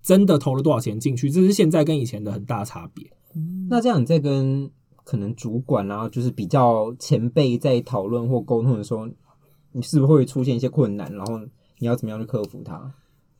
[0.02, 3.06] 真的投了多少钱进去，这是现在跟以前的很大差别。
[3.34, 4.70] 嗯，那这样你再跟。
[5.06, 9.06] 可能主管啊，就是比较前辈在讨论或沟通的时候，
[9.70, 11.08] 你是不是会出现一些困难？
[11.14, 11.38] 然后
[11.78, 12.90] 你要怎么样去克服它？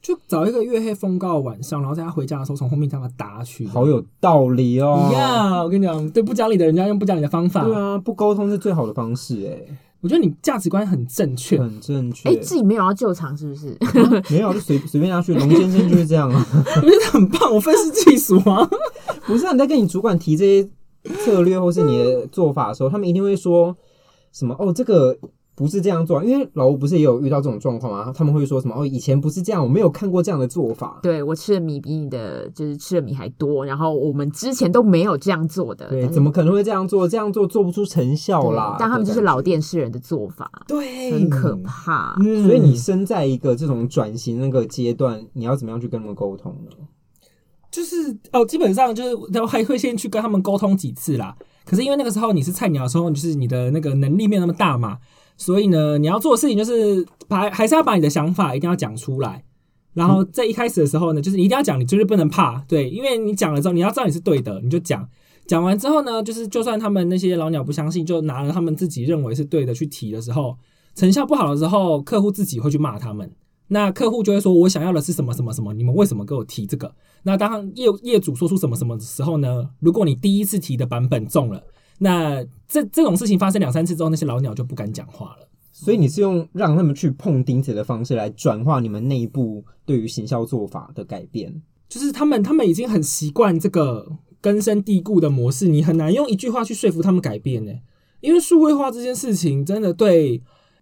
[0.01, 3.67] 就找一个月黑风高的晚上，然后在他回家的时候从后面将他打去。
[3.67, 5.11] 好有道理哦！
[5.13, 7.65] 呀，yeah, 我跟你讲，对不讲理的人家用不讲理的方法。
[7.65, 9.77] 对啊，不沟通是最好的方式哎。
[10.03, 12.29] 我觉得你价值观很正确，很正确。
[12.29, 13.77] 哎、欸，自己没有要救场是不是？
[14.31, 15.35] 没有，就随随便下去。
[15.35, 17.53] 龙先生就是这样啊，我觉得很棒。
[17.53, 18.63] 我分析技术啊，
[19.27, 20.71] 不是啊，你在跟你主管提这些。
[21.25, 23.77] 策略或是你的做法的时候，他们一定会说
[24.33, 24.55] 什么？
[24.59, 25.17] 哦，这个
[25.55, 28.13] 不是这样做，因为老吴不是也有遇到这种状况吗？
[28.15, 28.75] 他们会说什么？
[28.79, 31.01] 哦，以前不是这样，我没有看过这样的做法。
[31.03, 35.89] 对，我吃的米比你的就是吃的米还多，然后我们之前都没有这样做的。
[35.89, 37.09] 对，怎么可能会这样做？
[37.09, 38.77] 这样做做不出成效啦。
[38.79, 42.15] 但他们就是老电视人的做法，对，很可怕。
[42.21, 46.86] 嗯，所以你身在一个这种转型那个阶段，你要怎么样去跟他们沟通呢？
[47.71, 51.37] 就是哦，基本上就是都还会先去跟他们沟通几次啦。
[51.65, 54.99] 可是因为那个时候你是菜鸟的时候，就是你的那个能力没有那么大嘛，
[55.37, 59.43] 所以呢，你要做的事情就是把还是要把你的想法一定要讲出来。
[59.95, 65.09] 然后在一开始的时候呢，就是你一定要讲，你就是不能怕，对，因为你讲了之后，你要知道你是对的，你就讲。
[65.47, 70.57] 讲完之后呢，就是就算他们那些老鸟不相信，就拿了他们自己认为是对的去提的时候，
[70.95, 73.31] 成效不好的时候，客户自己会去骂他们。
[73.69, 75.75] 那客户就会说：“我想要的是什么什么什么？
[75.75, 79.71] 你们为什么给我提这个？”那当业业主说出什么什么的时候呢？
[79.81, 81.65] 如果你第一次提的版本中了，
[81.99, 85.49] 那这这种事情发生两三次之后，那些老鸟就不敢讲话了。
[85.73, 94.07] 所以你是用让他们去碰钉子的方式来转化你们内部对于行销做法的改变，就是他们他们已经很习惯这个
[94.41, 97.73] 根深蒂固的模式，你很难用一句话去说服他们改变呢。
[98.21, 100.41] 因为数位化这件事情真的对。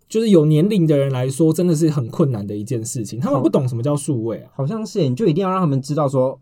[0.09, 3.19] 就是有年龄的人来说，真的是很困难的一件事情。
[3.19, 6.41] 他们不懂什么叫数位啊，好像是，你就一定要让他们知道说，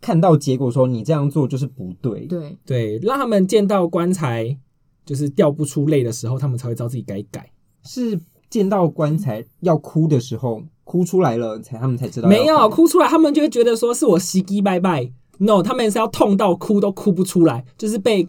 [0.00, 4.58] 看到结果说你这样做就是不对，对对，让他们见到棺材
[5.04, 7.50] 就是掉不出泪的时候，他们才会知道自己该改。
[7.84, 8.18] 是
[8.50, 12.28] 见到棺材要哭的时候，哭出来了才他们才知道。
[12.28, 15.10] 没有哭出来，他们就会觉得说是我死乞白拜。
[15.38, 18.28] No，他们是要痛到哭都哭不出来，就是被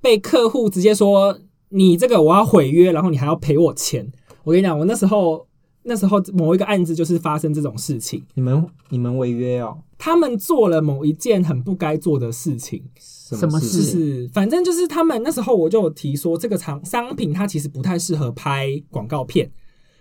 [0.00, 4.10] 被客户直接说你这个我要毁约，然后你还要赔我钱。
[4.46, 5.44] 我跟你讲，我那时候
[5.82, 8.24] 那时候某一个案子就是发生这种事情。
[8.34, 9.76] 你们你们违约哦？
[9.98, 12.80] 他们做了某一件很不该做的事情。
[12.96, 13.78] 什么事？
[13.78, 19.50] 就是反正就是他们那时候我就有提说，这个商商品它其实不太适合拍广告片。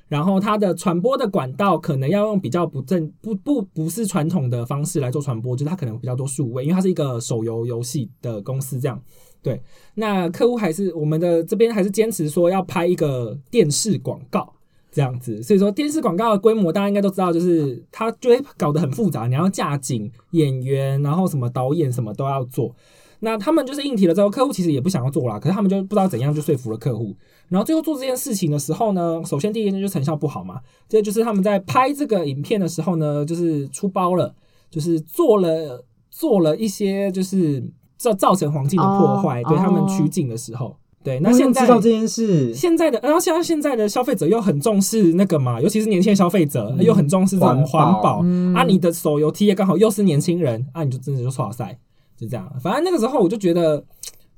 [0.07, 9.01] 然后它的传播的管道可能要用比较不正不不不是传统的方式来做传播，就是它可能比较多数位，因为它是一个手游游戏的公司这样。
[9.45, 9.61] 对，
[9.93, 14.51] 那客户还是我们的这边还是坚持说要拍一个电视广告
[14.91, 22.75] 这样子，所以说电视广告的规模大家应该都知道，就是它就会搞得很复杂，你要架景、演员，然后什么导演什么都要做。
[23.19, 27.15] 那他们就是硬提了之后，客户其实也不想要做啦，可是他们就不知道怎样就说服了客户。
[27.49, 34.33] 然后最后做这件事情的时候呢，首先第一件就成效不好嘛，这就是他们在拍这个影片的时候呢，就是出包了，
[34.71, 37.63] 就是做了做了一些就是
[37.97, 41.19] 造造成环境的破坏，oh, 对他们取景的时候，对。
[41.19, 51.77] 那现在知道这件事，现在的然后像现在的消费者又很重视那个嘛，尤其是年轻的消费者、嗯、又很重视这种环保、嗯、啊，你的手游 T 也刚好又是年轻人啊，你就真的就耍塞。
[52.17, 53.83] 就这样，反正那个时候我就觉得，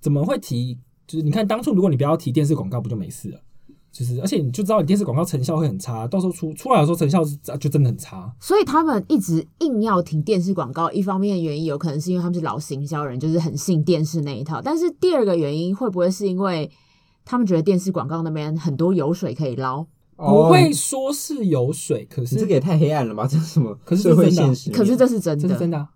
[0.01, 0.75] 怎么会提？
[1.05, 3.39] 就是你看当初如果你不要提电视广告，不就没事了？
[3.97, 8.31] 就是而且你就知道你电视广告成效会很差，到时候出出来的时候成效是就真的很差。
[8.39, 14.61] 所以他们一直硬要停电视广告，一方面原因有可能是因为他们是老行销人，就是很信电视那一套。
[14.61, 16.69] 但是第二个原因会不会是因为
[17.25, 19.83] 他们觉得电视广告那边很多油水可以捞？
[20.15, 23.25] 不会说是油水，可是这个也太黑暗了吧？
[23.25, 23.75] 这是什么？
[23.83, 24.69] 可是社会现实？
[24.69, 25.87] 可是这是真的，这是真的。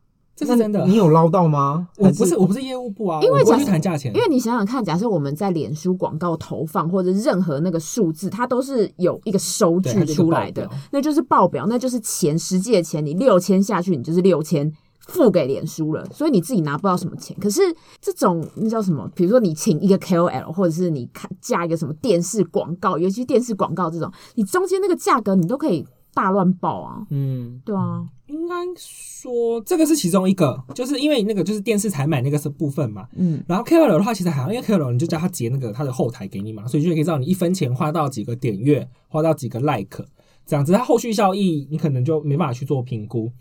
[0.41, 1.87] 这是真的，你有捞到吗？
[1.97, 4.11] 我不是，我不是业务部啊，因为我去谈价钱。
[4.15, 13.05] 因为你想想看，假设我们在脸书广告投放或者任何那个数字，它都是有一个收据出来的，那就是报表，那就是钱，实际的钱。
[13.05, 14.71] 你六千下去，你就是六千
[15.07, 17.37] 付给脸书了，所以你自己拿不到什么钱。
[17.39, 17.61] 可是
[18.01, 19.07] 这种那叫什么？
[19.13, 25.85] 比如说你请一个 KOL，或者是你看加一个什么电视广告，尤其电视广告这种，你中间那个价格你都可以。
[26.13, 27.07] 大乱报啊！
[27.09, 33.07] 嗯，对啊，应该说这个是其中一个，就是因为那个就是电视台买那个是部分嘛。
[33.15, 40.05] 嗯，然后 KOL 的话其实还好，因为 KOL 你就叫他截那个他的后台给你嘛，所以就可以知道你一分钱花到几个点阅，花到几个 like，
[40.45, 43.31] 这样子，它后续效益你可能就没办法去做评估。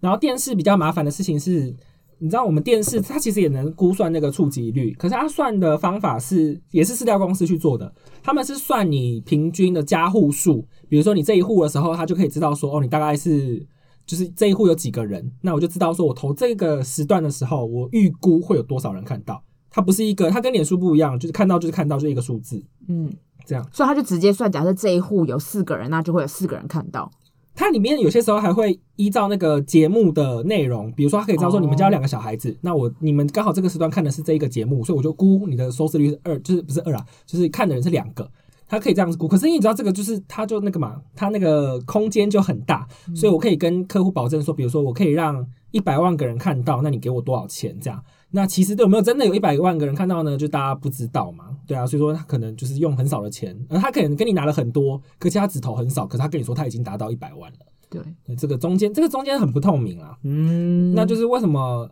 [0.00, 1.74] 然后电视比较麻烦的事情是。
[2.22, 7.90] 你知道我们电视它其实也能估算那个触及率，可是它算的方法是也是市调公司去做的，
[8.22, 13.66] 他们是算你平均的加户数，比如说你这一户的时候，他就可以知道说哦，你大概是
[14.10, 19.40] 就是这一户有几个人，那我就知道说我投这个时段的时候，我预估会有多少人看到。
[19.70, 23.08] 它不是一个，它跟脸书不一样，就是看到就是看到就一个数字，嗯，
[23.46, 27.08] 这样，所以他就直接算，假设这一户有四个人，那就会有四个人看到。
[27.54, 38.28] 它里面有些时候还会依照那个节目的内容，比如说它可以知道说你们家有两个小孩子，那我你们刚好这个时段看的是这一个节目，所以我就估你的收视率是二，就是不是二啊，就是看的人是两个，
[38.70, 39.26] 它可以这样子估。
[39.26, 48.00] 可是你知道这个就是它就那个嘛，它那个空间就很大，所以我可以跟客户保证说，比如说我可以让一百万个人看到，那你给我多少钱这样。
[48.30, 50.36] 那其实有没有真的有一百万个人看到呢？
[50.36, 57.58] 就大家不知道嘛，对啊，所以说他可能就是用很少的钱，而他可能跟你拿了很多，可是他只投很少，可是他跟你说他已经达到一百万了。
[57.88, 61.90] 对，这个中间这个中间很不透明啊，嗯，那就是为什么，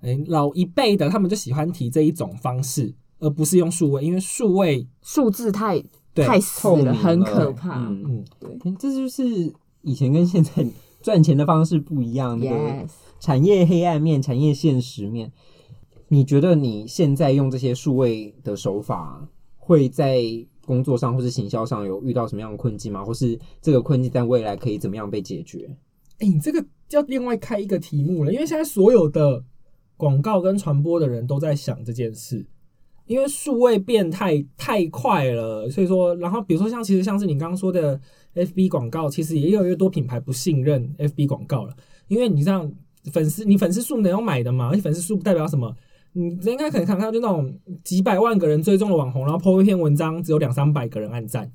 [0.00, 5.80] 诶，老一辈的他们就喜欢提这一种方式，而不是用数位，因为数位数字太
[6.24, 7.88] 太死了，很可怕。
[7.88, 9.52] 嗯嗯，对，这就是
[9.82, 10.66] 以前跟现在
[11.02, 12.86] 赚钱的方式不一样，那个
[13.20, 15.32] 产业黑暗面，产业现实面。
[16.08, 20.22] 你觉得你现在用这些数位的手法，会在
[20.64, 23.04] 工作上或是行销上有遇到什么样的困境吗？
[23.04, 25.68] 或是这个困境在未来可以怎么样被解决？
[26.18, 29.44] 哎、欸，你这个要另外开一个题目了，因为现在所有的
[29.96, 32.46] 广告跟传播的人都在想这件事，
[33.06, 38.00] 因为数位变太太快了，所以说，然后比如说像其实像是你刚刚说的
[38.34, 41.74] FB 广告，其实也越来越多品牌不信任 FB 广告了，
[42.08, 42.70] 因为你这样
[43.12, 45.74] 粉丝，你粉丝数能要买的嘛，而且粉丝数不代表什么。
[46.18, 47.54] 你应该可能看到，就那种
[47.84, 51.52] 几百万个人追踪的网红，然后 po 一篇文章，只有两三百个人按赞，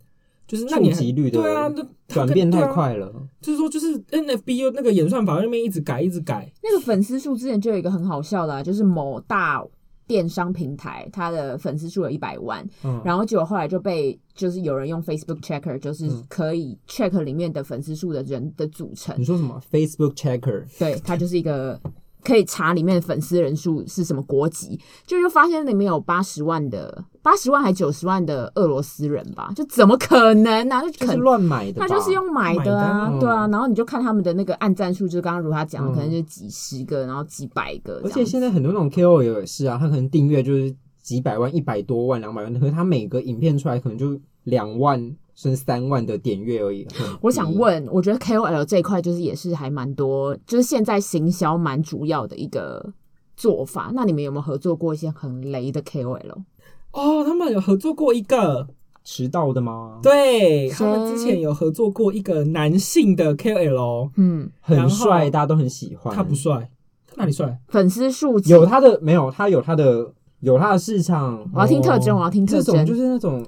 [0.47, 1.67] 就是那你触及率的对啊，
[2.07, 3.07] 转变太快了。
[3.07, 6.47] 啊、就是说，就是 NFB 那个演算法那边一直改，一直改。
[6.61, 9.65] 那个粉丝数之前就有一个很好笑的、啊，就是某大
[10.11, 19.15] 电商平台，它的粉丝数有一百万，嗯、然后结果后来就被就是有人用 Facebook Checker，就是可以 check 里面的粉丝数的人的组成。
[19.17, 20.65] 你说什么 Facebook Checker？
[20.77, 21.79] 对，它就是一个。
[22.23, 29.51] 可以查里面的粉丝人数是什么国籍，就就发现里面有八十万的，八十万还九十万的俄罗斯人吧？
[29.55, 30.81] 就怎么可能呢、啊？
[30.83, 33.47] 就就是乱买的，他就是用买的啊，的对啊。
[33.47, 38.01] 然后你就看他们的那个按赞数，就是刚刚如他讲的，嗯、可能就几十个，然后几百个。
[38.03, 45.15] 而且现在很多那种 KOL 也是啊，他可能订阅就是几百万、一百多万、两百万，可是他每个影片出来可能就两万。
[45.41, 46.87] 剩三万的点阅而已。
[47.19, 52.93] 我想问，我觉得 KOL 这一块就是也是还蛮多，就是现在行销蛮主要的一个
[53.35, 53.91] 做法。
[53.95, 56.43] 那你们有没有合作过一些很雷的 KOL？
[56.91, 58.67] 哦，他们有合作过一个
[59.03, 59.99] 迟到的吗？
[60.03, 66.13] 对，他们之前有合作过一个男性的 KOL，嗯，很帅，大家都很喜欢。
[66.13, 66.69] 他不帅，
[67.15, 67.59] 哪里帅？
[67.67, 69.31] 粉丝数有他的没有？
[69.31, 71.49] 他有他的有他的市场。
[71.51, 73.43] 我要听特征，我要听特征，这种就是那种。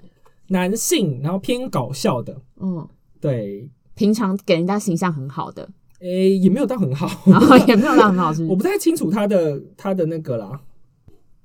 [0.53, 2.87] 男性，然后偏搞笑的，嗯，
[3.19, 5.67] 对，平常给人家形象很好的，
[5.99, 8.51] 诶、欸，也没有到很好，然后也没有到很好，是不是？
[8.51, 10.61] 我不太清楚他的他的那个啦，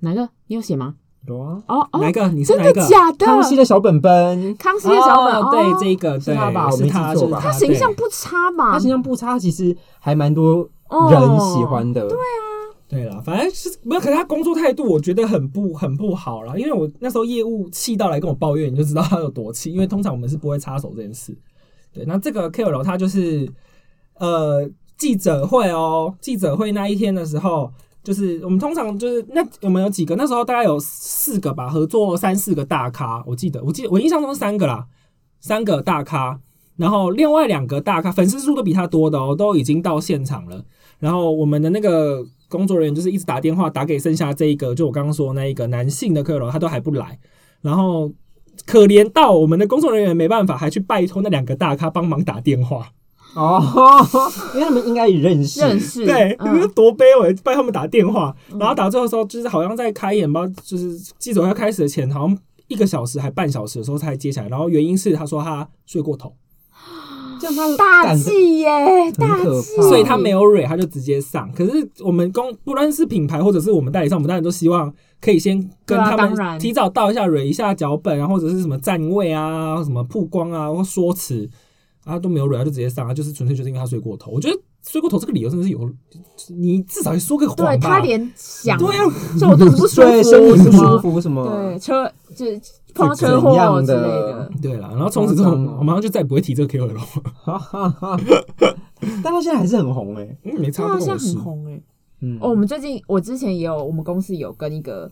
[0.00, 0.28] 哪个？
[0.48, 0.96] 你有写吗？
[1.26, 2.28] 有啊，哦哦，哪个？
[2.28, 2.72] 你是哪个？
[2.72, 3.26] 真的假的？
[3.26, 6.68] 康熙的小本本，康熙的小本，哦、对，这个对，是他吧？
[6.70, 7.40] 我没记错吧？
[7.42, 8.72] 他形象不差吧？
[8.72, 10.68] 他形象不差，其实还蛮多
[11.10, 12.47] 人喜欢的，对啊。
[12.88, 16.56] 对啦，反正是没有，可是他工作态度我觉得很不很不好啦。
[16.56, 19.70] 因为我那时候业务气到来跟我抱怨，你就知道他有多气。
[19.70, 21.36] 因为通常我们是不会插手这件事。
[21.92, 23.46] 对，那这个 KOL 他就是
[24.14, 24.66] 呃
[24.96, 27.70] 记者会哦，记者会那一天的时候，
[28.02, 34.86] 就是我们通常就是那我们有几个，那时候大概有四个吧，合作三四个大咖，我记得，我记得我印象中三个啦，
[35.40, 36.40] 三个大咖，
[36.76, 40.64] 然后另外两个大咖粉丝数都比他多的哦，都已经到现场了。
[40.98, 42.26] 然后我们的那个。
[42.50, 47.18] 工作人员就是一直打电话打给剩下这一个，就我刚刚说那一个男性的客人，他都还不来。
[47.60, 48.10] 然后
[48.64, 52.88] 可怜到我们的工作人员没办法，还去拜托那两个大咖帮忙打电话。
[53.34, 53.62] 哦，
[54.54, 58.34] 因为他们应该也认识， 认识对，你们、嗯、多卑微，拜他们打电话。
[58.58, 62.38] 然后打最后的时候，就是好像在开演吧，就是记者会要开始的前，好像
[62.68, 64.48] 一个小时还半小时的时候才接起来。
[64.48, 66.32] 然后原因是他说他睡过头。
[67.38, 68.68] 这样他大气耶，
[69.16, 71.50] 大气，所以他没有蕊，他就直接上。
[71.52, 81.48] 可是我们公不论是品牌或者是我们代理商，我们当然都希望可以先跟他们提早到一下蕊一下脚本，然后或者是什么站位啊、什么曝光啊或说辞
[82.04, 84.30] 啊都没有蕊，他就直接上，他就是纯粹就是因为他睡过头。
[84.32, 85.90] 我觉得睡过头这个理由真的是有，
[86.48, 87.76] 你至少说个谎吧。
[87.76, 89.04] 对他连想对呀，
[89.38, 92.46] 就我肚子不舒服，身体不舒服什么，对车就。
[92.94, 97.00] 碰车祸之类的，对了，然后从此之后，我马上就再也不会提这个 KOL 了。
[99.22, 100.98] 但他现在还是很红哎、欸，没差不多。
[100.98, 101.82] 现在很红哎、欸，
[102.22, 105.08] 嗯，哦，我们最近，我之前也有，我们公司有跟一个，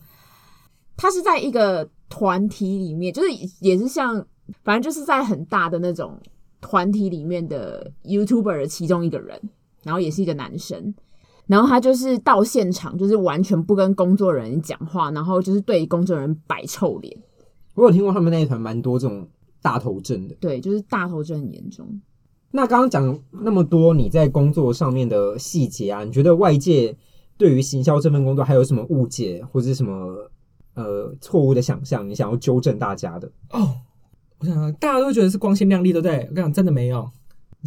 [0.96, 3.28] 他是在一个团体里面，就是
[3.60, 4.26] 也是像，
[4.64, 6.18] 反正就是在很大的那种
[6.60, 9.40] 团体里面的 YouTuber 的其中一个人，
[9.86, 10.92] 然后也是一个男生，
[11.46, 17.16] 然后他就是到现场，就是完全不跟工作人员讲话，然后就是对工作人员摆臭脸。
[17.74, 19.28] 我有听过他们那一团蛮多这种
[19.62, 21.86] 大头症的，对，就是大头症很严重。
[22.50, 26.96] 那刚刚讲那么多你在工作上面的细节啊，你觉得外界
[27.36, 30.30] 对于行销这份工作还有什么误解或者是什么
[30.74, 32.08] 呃错误的想象？
[32.08, 33.30] 你想要纠正大家的？
[33.50, 33.76] 哦，
[34.38, 36.26] 我想大家都会觉得是光鲜亮丽，对不对？
[36.30, 37.10] 我跟你讲，真的没有，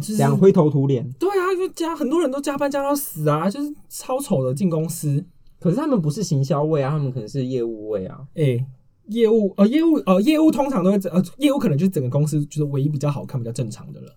[0.00, 1.08] 这样灰头土脸。
[1.18, 5.24] 对啊，就加很多人都加班加到死啊，就是超丑的进公司。
[5.58, 8.66] 可是他们不是行销位啊，他们可能是业务位啊，哎、欸。
[9.06, 14.14] 业务呃，业务呃，业务通常都会呃，业务可能就是整个公司就是唯一比较好看、比较正常的了。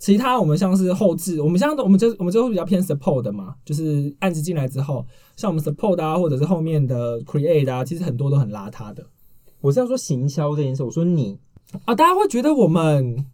[0.00, 5.06] 其他我们像是后置，我们像我们就我们就会比较偏 support 的嘛，就是案子进来之后，
[5.36, 9.06] 像我们 support 啊，或者是后面的 create 啊，其实很多都很邋遢的。
[9.60, 11.38] 我是要说行销这件事，我说你
[11.84, 13.24] 啊，大家会觉得我们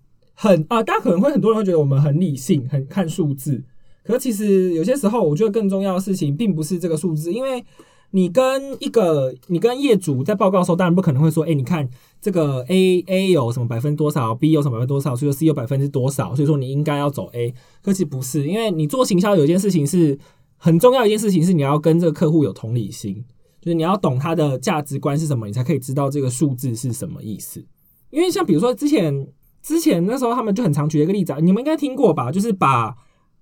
[0.40, 3.64] 很啊，大家可能会很多人会觉得我们很理性，很看数字。
[4.04, 7.64] 可是其实有些时候，我觉得更重要的事情并不是这个数字，因为。
[8.12, 11.86] 你跟一个，你跟业主在报告的时候，当然不可能会说，哎、你看
[12.22, 17.52] 这个 A A 有什么百分多少，B 有什么百分多少，所以说 C 有百分之多少，所以说你应该要走 A。
[17.82, 20.18] 可其不是，因为你做行销有一件事情是
[20.56, 23.22] 很重要一件事情，是你要跟这个客户有同理心，
[23.60, 27.62] 就是你要懂他的价值观是什么，你才可以知道这个数字是什么意思。
[28.08, 29.28] 因为像比如说之前
[29.68, 32.32] 之前那时候他们就很常举一个例子，你们应该听过吧？
[32.32, 32.96] 就是把。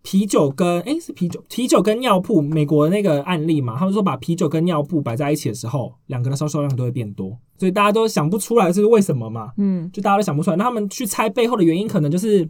[0.08, 10.56] 啤酒跟诶、欸、是啤酒，啤酒跟尿布，美国的那个案例嘛，他们说把啤酒跟尿布摆在一起的时候，两个的销售量都会变多，所以大家都想不出来这是为什么嘛，嗯，就大家都想不出来。
[10.56, 12.48] 那他们去猜背后的原因，可能就是，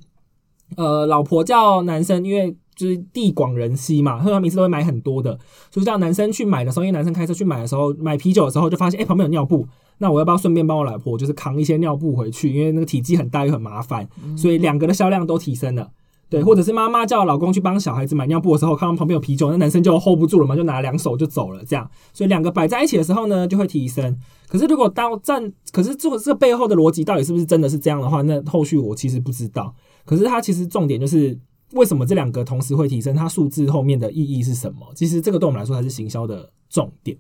[0.77, 5.37] 呃，老婆叫男生，因为就是地广人稀嘛，喝完每次都会买很多的，
[5.73, 9.67] 所以叫男生去买的时候，因为男生开车去买的时候，买啤酒的时候就发现，诶、欸，旁边有尿布，
[9.99, 14.07] 那我要不要顺便帮我老婆就是扛一些尿布回去，因为那个体积很大又很麻烦，
[14.37, 15.91] 所以两个的销量都提升了。
[16.29, 21.89] 对，或者是妈妈叫老公去帮小孩子买尿布的时候，看到旁边有啤酒，那男生就 hold 不住了嘛，就拿两手就走了，这样。
[22.13, 24.19] 所以两个摆在一起的时候呢，就会提升。
[24.49, 29.73] 可是如果到站，可是这个这个背后的逻辑到底是不是真的是这样的话，那后续我其实不知道。
[30.05, 31.39] 可是它其实重点就是
[31.77, 34.81] 为什么这两个同时会提升，它数字后面的意义是什么？
[34.95, 37.17] 其实这个对我们来说才是行销的重点。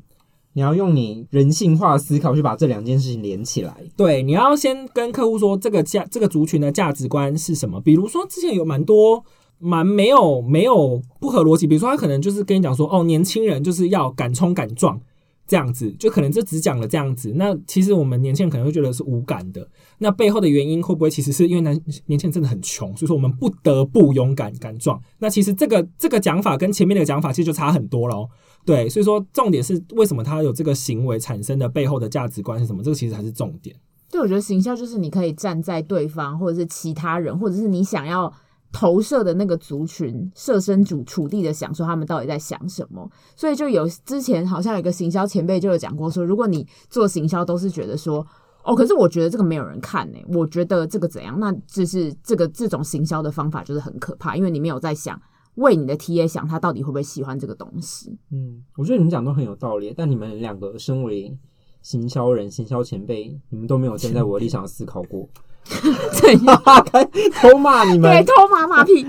[0.55, 3.77] 你要用你人性化的思考去把这两件事情连起来。
[3.95, 7.79] 对，你要先跟客户说这个价这个族群的价值观是什么。
[7.81, 9.23] 比如说之前有蛮多
[9.59, 14.99] 蛮没有没有不合逻辑，比如说他可能就是跟你讲说，哦，年轻人就是要敢冲敢撞
[15.47, 17.33] 这样子，就可能就只讲了这样子。
[17.37, 19.69] 那其实我们年轻人可能会觉得是无感的。
[19.99, 21.73] 那背后的原因会不会其实是因为男
[22.07, 25.01] 年轻人真的很穷，所以说我们不得不勇敢敢撞？
[25.19, 28.29] 那其实这个这个讲法跟前面那个讲法其实就差很多喽。
[28.65, 32.83] 对，所以说重点是为什么他有这个行为产生的背后的价值观是什么？
[32.83, 33.77] 这个其实才是重点。
[34.11, 38.33] 对，我觉得行销就是你可以站在对方，或者是其他人，或者是你想要
[38.73, 43.11] 投射的那个族群，设身处处地的想说他们到底在想什么。
[43.35, 48.27] 所以就有之前好像有个行销前辈就有讲过说，如果你做行销都是觉得说，
[48.65, 51.39] 哦，可是我觉得这个没有人看呢，我觉得这个怎样？
[51.39, 55.21] 那就是这个这种行销的方法就是很可怕，因为你没有在想。
[55.57, 58.19] 为你的 TA 想，他到底会不会喜欢这个东西？
[58.31, 61.35] 嗯，我觉得你们讲都很有道理，但你们两个身为
[61.81, 65.27] 行销人、行销前辈，你们都没有站在我的立场思考过，
[66.13, 66.63] 怎样
[67.41, 68.11] 偷骂你们？
[68.13, 69.07] 对，偷骂马屁。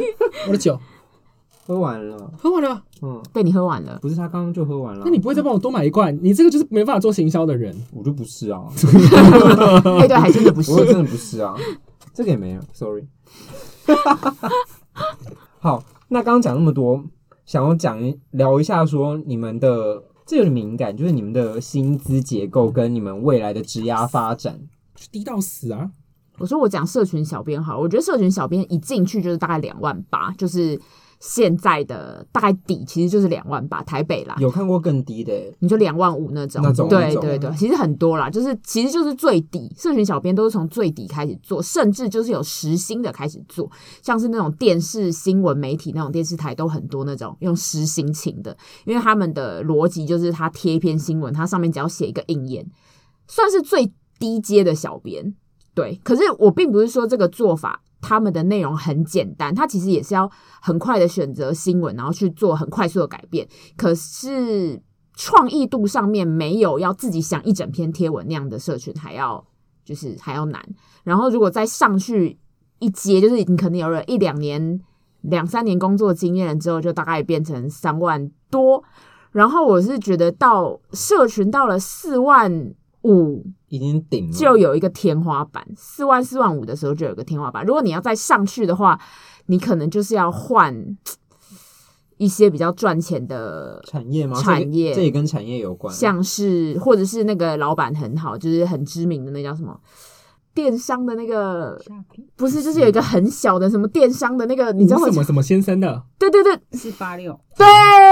[0.48, 0.80] 我的酒
[1.66, 2.84] 喝完了，喝完了。
[3.02, 4.00] 嗯，被你喝完了。
[4.02, 6.18] 不是他刚刚就喝完了，那你不会再帮我多买一罐？
[6.22, 8.64] 你这个就是没办法做行销的人，我就不是啊。
[8.76, 11.56] 对 对，还真的不是，我真的不是啊。
[12.14, 13.06] 这个也没有，sorry。
[15.60, 15.84] 好。
[16.10, 17.04] 那刚刚讲那么多，
[17.46, 18.00] 想要讲
[18.32, 24.58] 聊一下，说你们的这有点敏感，就是你们的薪资结构跟你们未来的职涯发展，
[25.12, 25.92] 低到死啊！
[26.38, 30.80] 我说我讲社群小编好，我觉得社群小编一进去就是大概两万八，就是。
[31.20, 43.68] 现在的大概底其实就是两万八，台北啦，有看过更低的，你就两万五那种，那种对对对，其实很多啦，就是其实就是最底，社群小编都是从最底开始做，甚至就是有时薪的开始做，
[44.04, 52.64] 像是那种电视新闻媒体那种电视台都很多那种用时薪请的，因为他们的逻辑就是他贴一篇新闻，他上面只要写一个引言，
[53.28, 55.34] 算是最低阶的小编，
[55.78, 57.84] 对，可是我并不是说这个做法。
[58.00, 60.30] 他们的内容很简单，他其实也是要
[60.62, 63.48] 很快的选择新闻，然后去做很快速的改变。
[63.76, 64.82] 可是
[65.16, 69.44] 创意度上面没有要自己想一整篇贴文那样的社群还要
[69.84, 70.64] 就是还要难。
[71.04, 72.40] 然后如果再上去
[72.80, 74.80] 一阶，就是你可能有了一两年、
[75.22, 78.84] 两三年工作经验了之后，就大概变成三万多。
[79.32, 82.74] 然后我是觉得到社群到了四万。
[83.04, 87.66] 五已经顶了，就有一个天花板，四万四万五的时候就有一个天花板。
[87.66, 89.00] 如果你要再上去的话，
[89.46, 90.98] 你可能就是要换
[92.18, 94.42] 一些比较赚钱的产业吗？
[94.42, 99.80] 产业，这也跟产业有关，像是或者是那个老板很好，就是很知名的那叫什么？
[100.54, 101.80] 电商的那个
[102.36, 106.02] 不是，就是有一个很小的什么电商的那个，你知道什么什么先生的？
[106.18, 107.68] 对对对，是八六，对，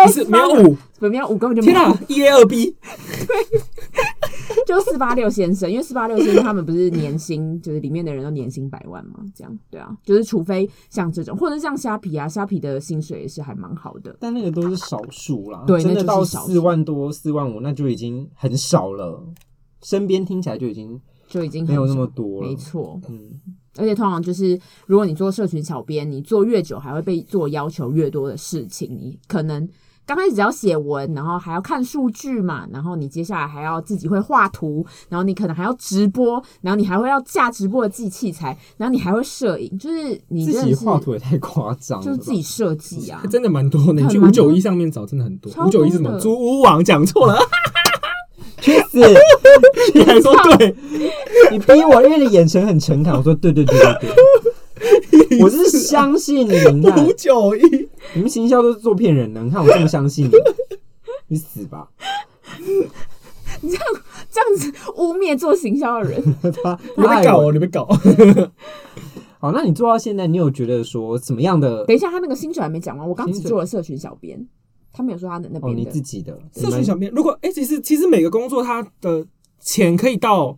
[0.06, 1.80] 不是没有五，没有五根本就没有。
[1.80, 2.78] 天哪，一 A 二 B，
[3.26, 3.62] 对，
[4.66, 19.24] 就四八六先生，因为四八六先生他们不是年薪，就是里面的人都年薪百万嘛，这样对啊，就是除非像这种，或者像虾皮啊，虾皮的薪水也是还蛮好的，但那个都是少数啦，对，真的到四万多、四万五，那就已经很少了，
[19.82, 21.00] 身边听起来就已经。
[21.28, 23.20] 就已经没有那么多了，没错，嗯，
[23.78, 28.96] 而且通常就是，如果你做社群小编，你做越久，还会被做要求越多的事情。
[28.96, 29.68] 你可能
[30.06, 44.02] 刚开始只要写文，然后还要看数据嘛，然后你接下来还要自己会画图，然后你可能还要直播，然后你还会要架直播的机器材，然后你还会摄影，就是你自己画图也太夸张了，就是自己设计啊，真的蛮多的。
[44.02, 45.52] 你去五九一上面找，真的很多。
[45.66, 46.20] 五九一是什么？
[46.20, 47.38] 租屋网讲错了。
[48.62, 49.00] 去死！
[49.94, 50.76] 你还说对？
[51.52, 53.14] 你逼我，因为你眼神很诚恳。
[53.14, 56.54] 我说对对对对对， 我是相信你。
[56.84, 59.44] 五九一，你们行销都是做骗人的。
[59.44, 60.32] 你看我这么相信你，
[61.28, 61.88] 你死吧！
[63.62, 63.86] 你这样
[64.32, 66.22] 这样子污蔑做行销的人，
[66.64, 67.86] 他你别搞哦，你别搞。
[69.40, 71.86] 好，那你做到现在，你有觉得说怎么样的？
[71.86, 73.08] 等一下，他那个薪水还没讲完。
[73.08, 74.48] 我刚只做了社群小编。
[74.98, 77.12] 他没有说他的那边的、哦、你自己的社群小编。
[77.14, 79.28] 如果哎、欸，其实其实每个工作他的
[79.60, 80.58] 钱可以到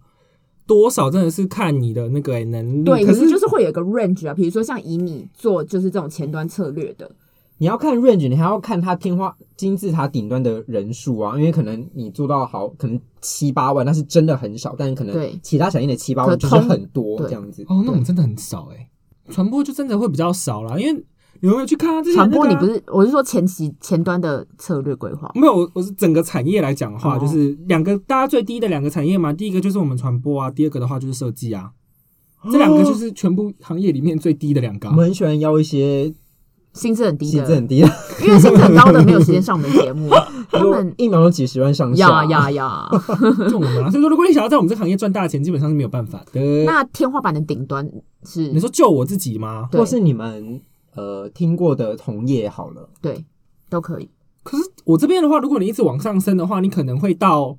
[0.67, 2.83] 多少，真的是看你的那个能力。
[2.83, 4.35] 对，可是就是会有一个 range 啊。
[4.35, 7.09] 比如说像以你做就是这种前端策略的，
[7.57, 11.37] 你要看 range，你还要看它天花金字塔顶端的人数啊。
[11.37, 14.75] 因为可能你做到好，可能七八万，那是真的很少。
[14.77, 17.63] 但是可能其他产业的七八万就是很多这样子。
[17.63, 18.89] 哦，那我们真的很少哎、欸。
[19.31, 21.05] 传播就真的会比较少啦，因为。
[21.39, 22.01] 你有没有去看啊？
[22.15, 25.31] 传播你不是，我是说前期前端的策略规划。
[25.35, 29.31] 没有，我我是整个产业来讲的话，哦、就是两个大家最低的两个产业嘛。
[29.31, 31.69] 第一个就是我们传播啊，第二个的话就是设计啊。
[32.51, 34.89] 这两个就是全部行业里面最低的两个。
[34.89, 36.11] 我们很喜欢邀一些
[36.77, 37.89] 薪资很低的，薪资很低的，
[38.25, 40.09] 因为薪资很高的没有时间上我们节目。
[40.49, 42.89] 他们一秒钟几十万上下，呀呀呀！
[43.49, 46.41] 就我们啊，所以说如果你想要在我们这个行业赚大钱，基本上是没有办法的。
[46.63, 47.85] 那天花板的顶端
[48.23, 49.67] 是你说就我自己吗？
[49.73, 50.61] 或是你们
[50.95, 53.25] 呃听过的同业好了，对，
[53.69, 54.09] 都可以。
[54.41, 57.57] 可是我这边的话，如果你一直往上升的话，你可能会到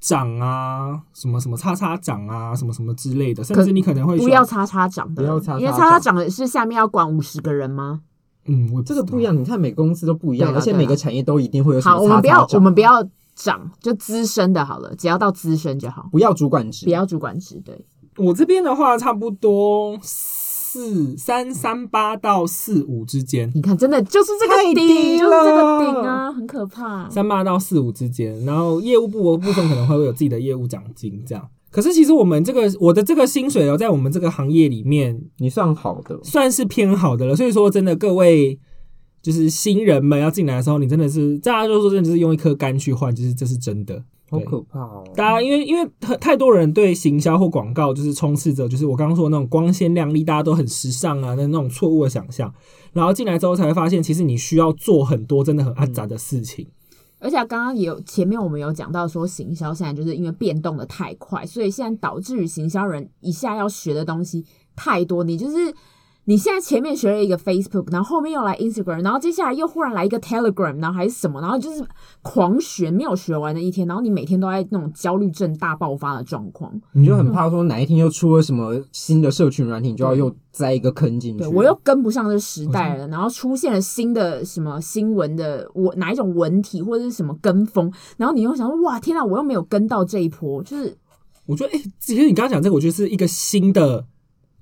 [0.00, 8.00] 长啊，什么什么叉叉长啊，什么什么之类的，甚至你可能会不要叉叉长的，不要叉叉长，因为叉叉长的是下面要管五十个人吗？
[8.46, 9.36] 嗯，我这个不一样。
[9.36, 11.96] 你看每个公司都不一样，而且每个产业都一定会有什么。
[11.96, 17.62] 好，我们不要，我们不要涨，就资深的好了，只要到资深就好，不要主管职，不要主管职。
[17.64, 17.84] 对，
[18.16, 23.50] 我这边的话，差不多四三三八到四五之间。
[23.54, 27.08] 你看，真的就是这个顶，就是这个顶啊，很可怕。
[27.08, 31.48] 三八到四五之间，然后业务部的部分可能会有自己的业务奖金这样。
[31.72, 37.34] 可是其实我们这个我的这个薪水哦，在我们这个行业里面，你算好的，算是偏好的了。
[37.34, 38.60] 所以说，真的各位
[39.22, 45.02] 就是新人们要进来的时候，你真的是大家就说真的就是用一颗肝去换，就是这是真的，好可怕哦。
[45.16, 52.52] 大家因为因为太多人对行销或广告就是充斥着，就是我刚刚说的那种光鲜亮丽，大家都很时尚啊的那种错误的想象，
[52.92, 56.66] 然后进来之后才会发现，其实你需要做很多真的很阿杂的事情。
[56.68, 56.81] 嗯
[57.22, 64.44] 而且刚刚也有前面我们有讲到说，行销现在就是因为变动的太快，所以现在导致于行销人一下要学的东西
[64.76, 65.74] 太多，你就是。
[66.24, 71.84] 你现在前面学了一个 Facebook，然后后面又来 Instagram，然后接下来又忽然来一个 Telegram，然后还是什么，然后就是
[72.22, 81.40] 狂学，没有学完的一天，然后你每天都在那种焦虑症大爆发的状况，你就很怕说哪一天又出了什么新的社群软体，你就要又栽一个坑进去。
[81.40, 90.96] 对，我又跟不上这时代了，然后出现了新的什么新闻的我哪一种文体或者是什么跟风，然后你又想说哇天呐，我又没有跟到这一波，就是
[91.46, 94.06] 我觉得哎，其实你刚刚讲这个，我觉得是一个新的。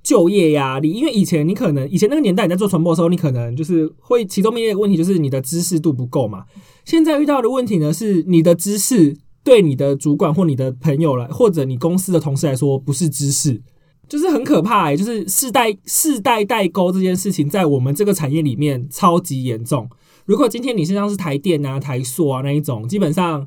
[0.02, 6.44] 就业压力，因为以前你可能以前那个年代你在做传播的时候，你可能就是会其中面一个问题就是你的知识度不够嘛。
[6.84, 13.60] 现在遇到的问题呢是你的知识对你的主管或你的朋友来或者你公司的同事来说不是知识，
[14.08, 14.96] 就是很可怕欸。
[14.96, 19.88] 就是世代世代代沟这件事情在我们这个产业里面超级严重。
[20.24, 23.46] 如果今天你身上是台电啊、台塑啊那一种，基本上。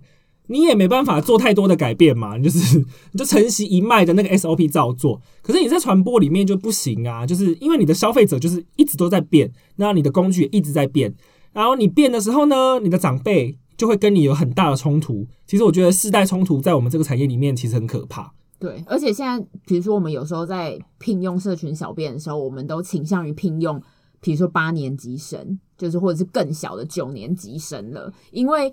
[0.53, 2.77] 你也没办法做太多的改变嘛，你 就是
[3.11, 5.19] 你就承袭一脉的那个 SOP 照做。
[5.41, 11.11] 可是你在传播里面就不行啊，就是因为你的消费者就是一直都在变，那你的工具也一直在变，
[11.53, 15.27] 然后你变的时候呢，你的长辈就会跟你有很大的冲突。
[15.47, 18.31] 其实我觉得世代冲突在我们这个产业里面其实很可怕。
[18.59, 23.81] 对，而且现在比如说我们有时候在聘用社群小编的时候，我们都倾向于聘用，
[24.21, 28.71] 比如说八年级生，就是或者是更小的九年级生了，因为。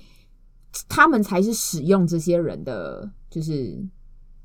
[0.88, 3.76] 他们才是使用这些人的就是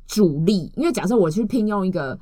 [0.07, 2.17] 主力，因为假设我去聘用一个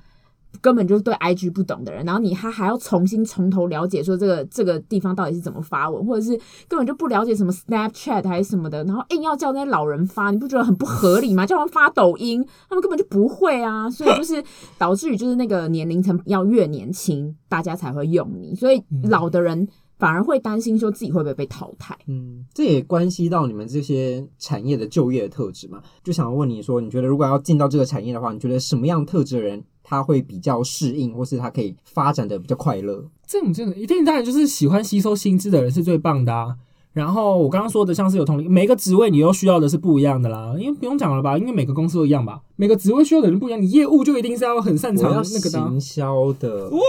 [0.62, 11.46] 根本就是对 IG 不懂的人，然后你他还要重新从头了解说这个这个地方到底是怎么发文，或者是根本就不了解什么 Snapchat 还是什么的，然后硬要叫那些老人发，你不觉得很不合理吗？
[11.46, 14.44] 叫他们发抖音，他们根本就不会啊，所以就是
[14.78, 19.68] 导致于就是那个年龄层要越年轻，大家才会用你，所以老的人。
[20.04, 21.98] 反而会担心说自己会不会被淘汰。
[22.08, 25.82] 嗯，这也关系到你们这些产业的就业的特质嘛。
[26.04, 33.02] 就想要问你说，你觉得如果要进到这个产业的话，你觉得什么样特质的人他会比较适应，或是他可以发展的比较快乐？
[33.26, 36.54] 这种真的，一定当然就是喜欢吸收新知的人是最棒的啊。
[36.92, 40.54] 然后我刚刚说的像是有同理，每个职位你又需要的是不一样的啦。
[40.60, 46.70] 因为不用讲了吧，因为每个公司都一样吧，每个职位需要的人不一样，你业务就一定是要很擅长那个行销的。
[46.72, 46.80] 哇，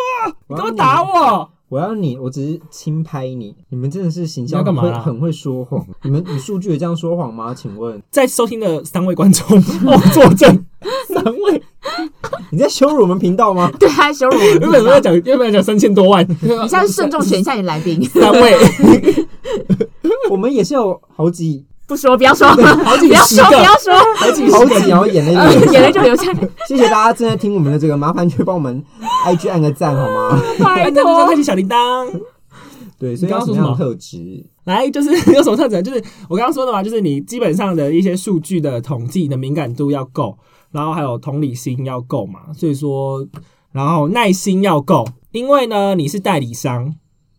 [0.49, 1.49] 你给我打我？
[1.75, 3.53] 我要你，我只是轻拍你。
[3.69, 5.85] 你们真的是形象很会很会说谎。
[6.05, 7.53] 你们你数据也这样说谎吗？
[7.53, 9.45] 请问在收听的三位观众，
[9.85, 10.65] 我作证。
[11.09, 11.61] 三位，
[12.53, 13.73] 你在羞辱我们频道吗？
[13.81, 14.61] 对，还羞辱我们。
[14.61, 16.25] 原本要讲，原本要讲三千多万。
[16.43, 18.01] 你现在慎重选一下你来宾。
[18.05, 18.57] 三位，
[20.31, 21.65] 我们也是有好几。
[21.87, 26.49] 不说，不要说，好几十个，不要说，好几好几，然后眼泪流， 眼泪就流下来。
[26.67, 28.83] 谢谢大家正在听我们的这个，麻烦去帮我们
[29.25, 30.41] IG 按个赞好吗？
[30.59, 32.21] 拜托，开启小铃铛。
[32.99, 34.47] 对，所以要什么样的特质？
[34.65, 35.83] 来，就是有什么特质？
[35.83, 40.39] 就是我刚刚说的嘛，就是你基本上的一些数据的统计的敏感度要够，
[40.71, 42.53] 然后还有同理心要够嘛。
[42.55, 43.27] 所以说，
[43.73, 46.95] 然后耐心要够，因为呢，你是代理商。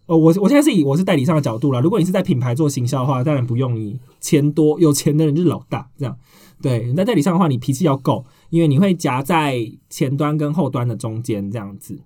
[0.07, 1.79] 哦，我我现在是以我是代理商的角度啦。
[1.79, 6.15] 如果你是在品牌做行销的话，当然不用你钱多，有钱的人就是老大这样。
[6.61, 9.57] 对，你在代理商的话，你脾气要够，因为你会夹在
[9.89, 11.99] 前端跟后端的中间这样子。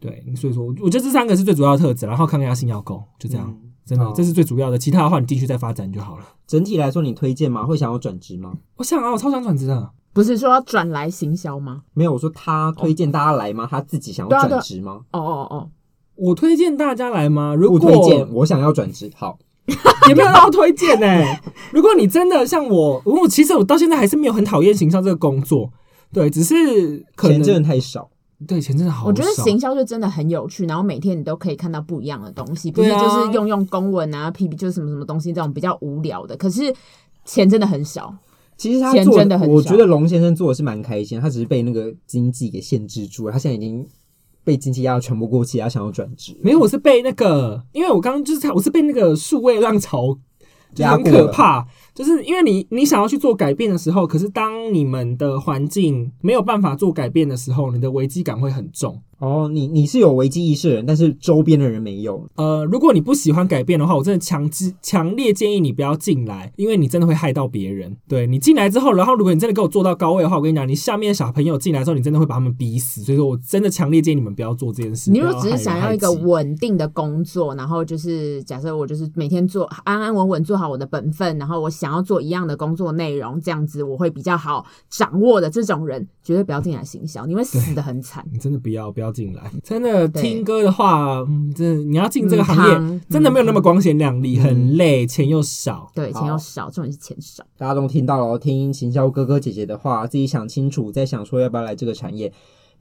[0.00, 4.76] 对，所以说我觉得这三个是最主要的特质，然后抗压性要够，就这样，嗯、真的、哦、这是最主要的。
[4.76, 6.24] 其他的话你继续再发展就好了。
[6.46, 7.64] 整体来说，你推荐吗？
[7.64, 8.52] 会想要转职吗？
[8.76, 9.90] 我想啊，我超想转职的。
[10.12, 11.82] 不是说要转来行销吗？
[11.94, 13.64] 没有，我说他推荐大家来吗？
[13.64, 15.00] 哦、他自己想要转职吗？
[15.12, 15.70] 哦哦哦，
[16.16, 17.54] 我推荐大家来吗？
[17.54, 19.38] 如果不推荐，我想要转职，好。
[20.08, 21.40] 也没有让我推荐呢、欸。
[21.70, 25.70] 如果你真的像我，我其实我到现在还是没有很讨厌行销这个工作，
[26.12, 28.08] 对，只是可能钱真的太少。
[28.46, 29.08] 对，钱真的好少。
[29.08, 36.36] 我觉得行销就真的很有趣，然后每天你都可以看到不一样的东西，不是就是用用公文啊、P P 就是什么什么东西这种比较无聊的。
[36.36, 36.74] 可是
[37.24, 38.14] 钱真的很少。
[38.56, 43.86] 其实他做的很少，我觉得龙先生做的是蛮开心，他只是被那个经济给限制住了，他现在已经。
[44.44, 46.36] 被经济压得喘不过气，他想要转职。
[46.42, 50.18] 没有，我是被那个，因为我刚刚就是，我是被那个数位浪潮，
[50.74, 51.66] 就很可怕。
[51.94, 59.00] 就是因为你你想要去做改变的时候，可是当你们的环境没有办法做改变的时候，你的危机感会很重。
[59.22, 62.28] 哦，你你是有危机意识的人，但是周边的人没有。
[62.34, 67.96] 呃，如果你不喜欢改变的话，我真的强制强烈建议你不要进来，因为你真的会害到别人。
[68.08, 73.02] 对，你进来之后，然后如果你真的给我做到高位的话，我跟你讲，你下面的小朋友进来之后，你真的会把他们逼死。
[73.02, 75.12] 所以说我真的强烈建议你们不要做这件事。
[75.12, 88.26] 你如果只是想要一个稳定的工作，然后就是假设我就是每天做安安稳稳做好我的本分，然后我想要做一样的工作内容，这样子我会比较好掌握的这种人，绝对不要进来行销，你会死的很惨。
[88.32, 90.08] 你真的不要不要进来，真的。
[90.08, 95.90] 听歌的话，嗯，这你要进这个行业，嗯、真的没有那么光鲜亮丽，嗯、很累，钱又少。
[95.94, 97.44] 对，钱又少，重点是钱少。
[97.56, 102.32] 大家都听到了，听行销哥哥姐姐的话，自己想清楚，再想说要不要来这个产业。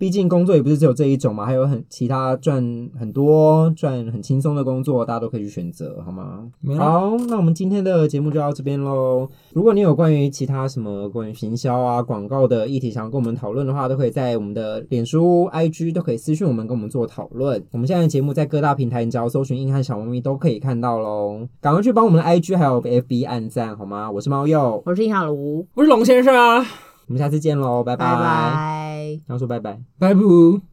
[0.01, 2.57] 毕竟工作也不是只有这一种嘛，还有很其他赚
[2.99, 6.49] 很多赚很轻松的工作，大家都可以去选择，好吗？
[6.63, 9.29] 嗯、好，那我们今天的节目就到这边喽。
[9.53, 17.63] 如果你有关于其他什么关于行销啊、广告的议题想要跟我们讨论的话，都可以在我们的脸书、IG 都可以私讯我们，跟我们做讨论。
[17.69, 21.47] 我们现在的节目在各大平台，你只要搜寻“硬汉小猫咪”都可以看到喽。
[21.61, 24.09] 赶快去帮我们的 IG 还有 FB 按赞，好吗？
[24.09, 26.65] 我是猫鼬，我是硬汉卢，我是龙先生啊。
[27.11, 28.05] 我们下次见喽，拜拜。
[28.05, 29.19] 拜拜。
[29.27, 30.70] 要说拜拜，拜不。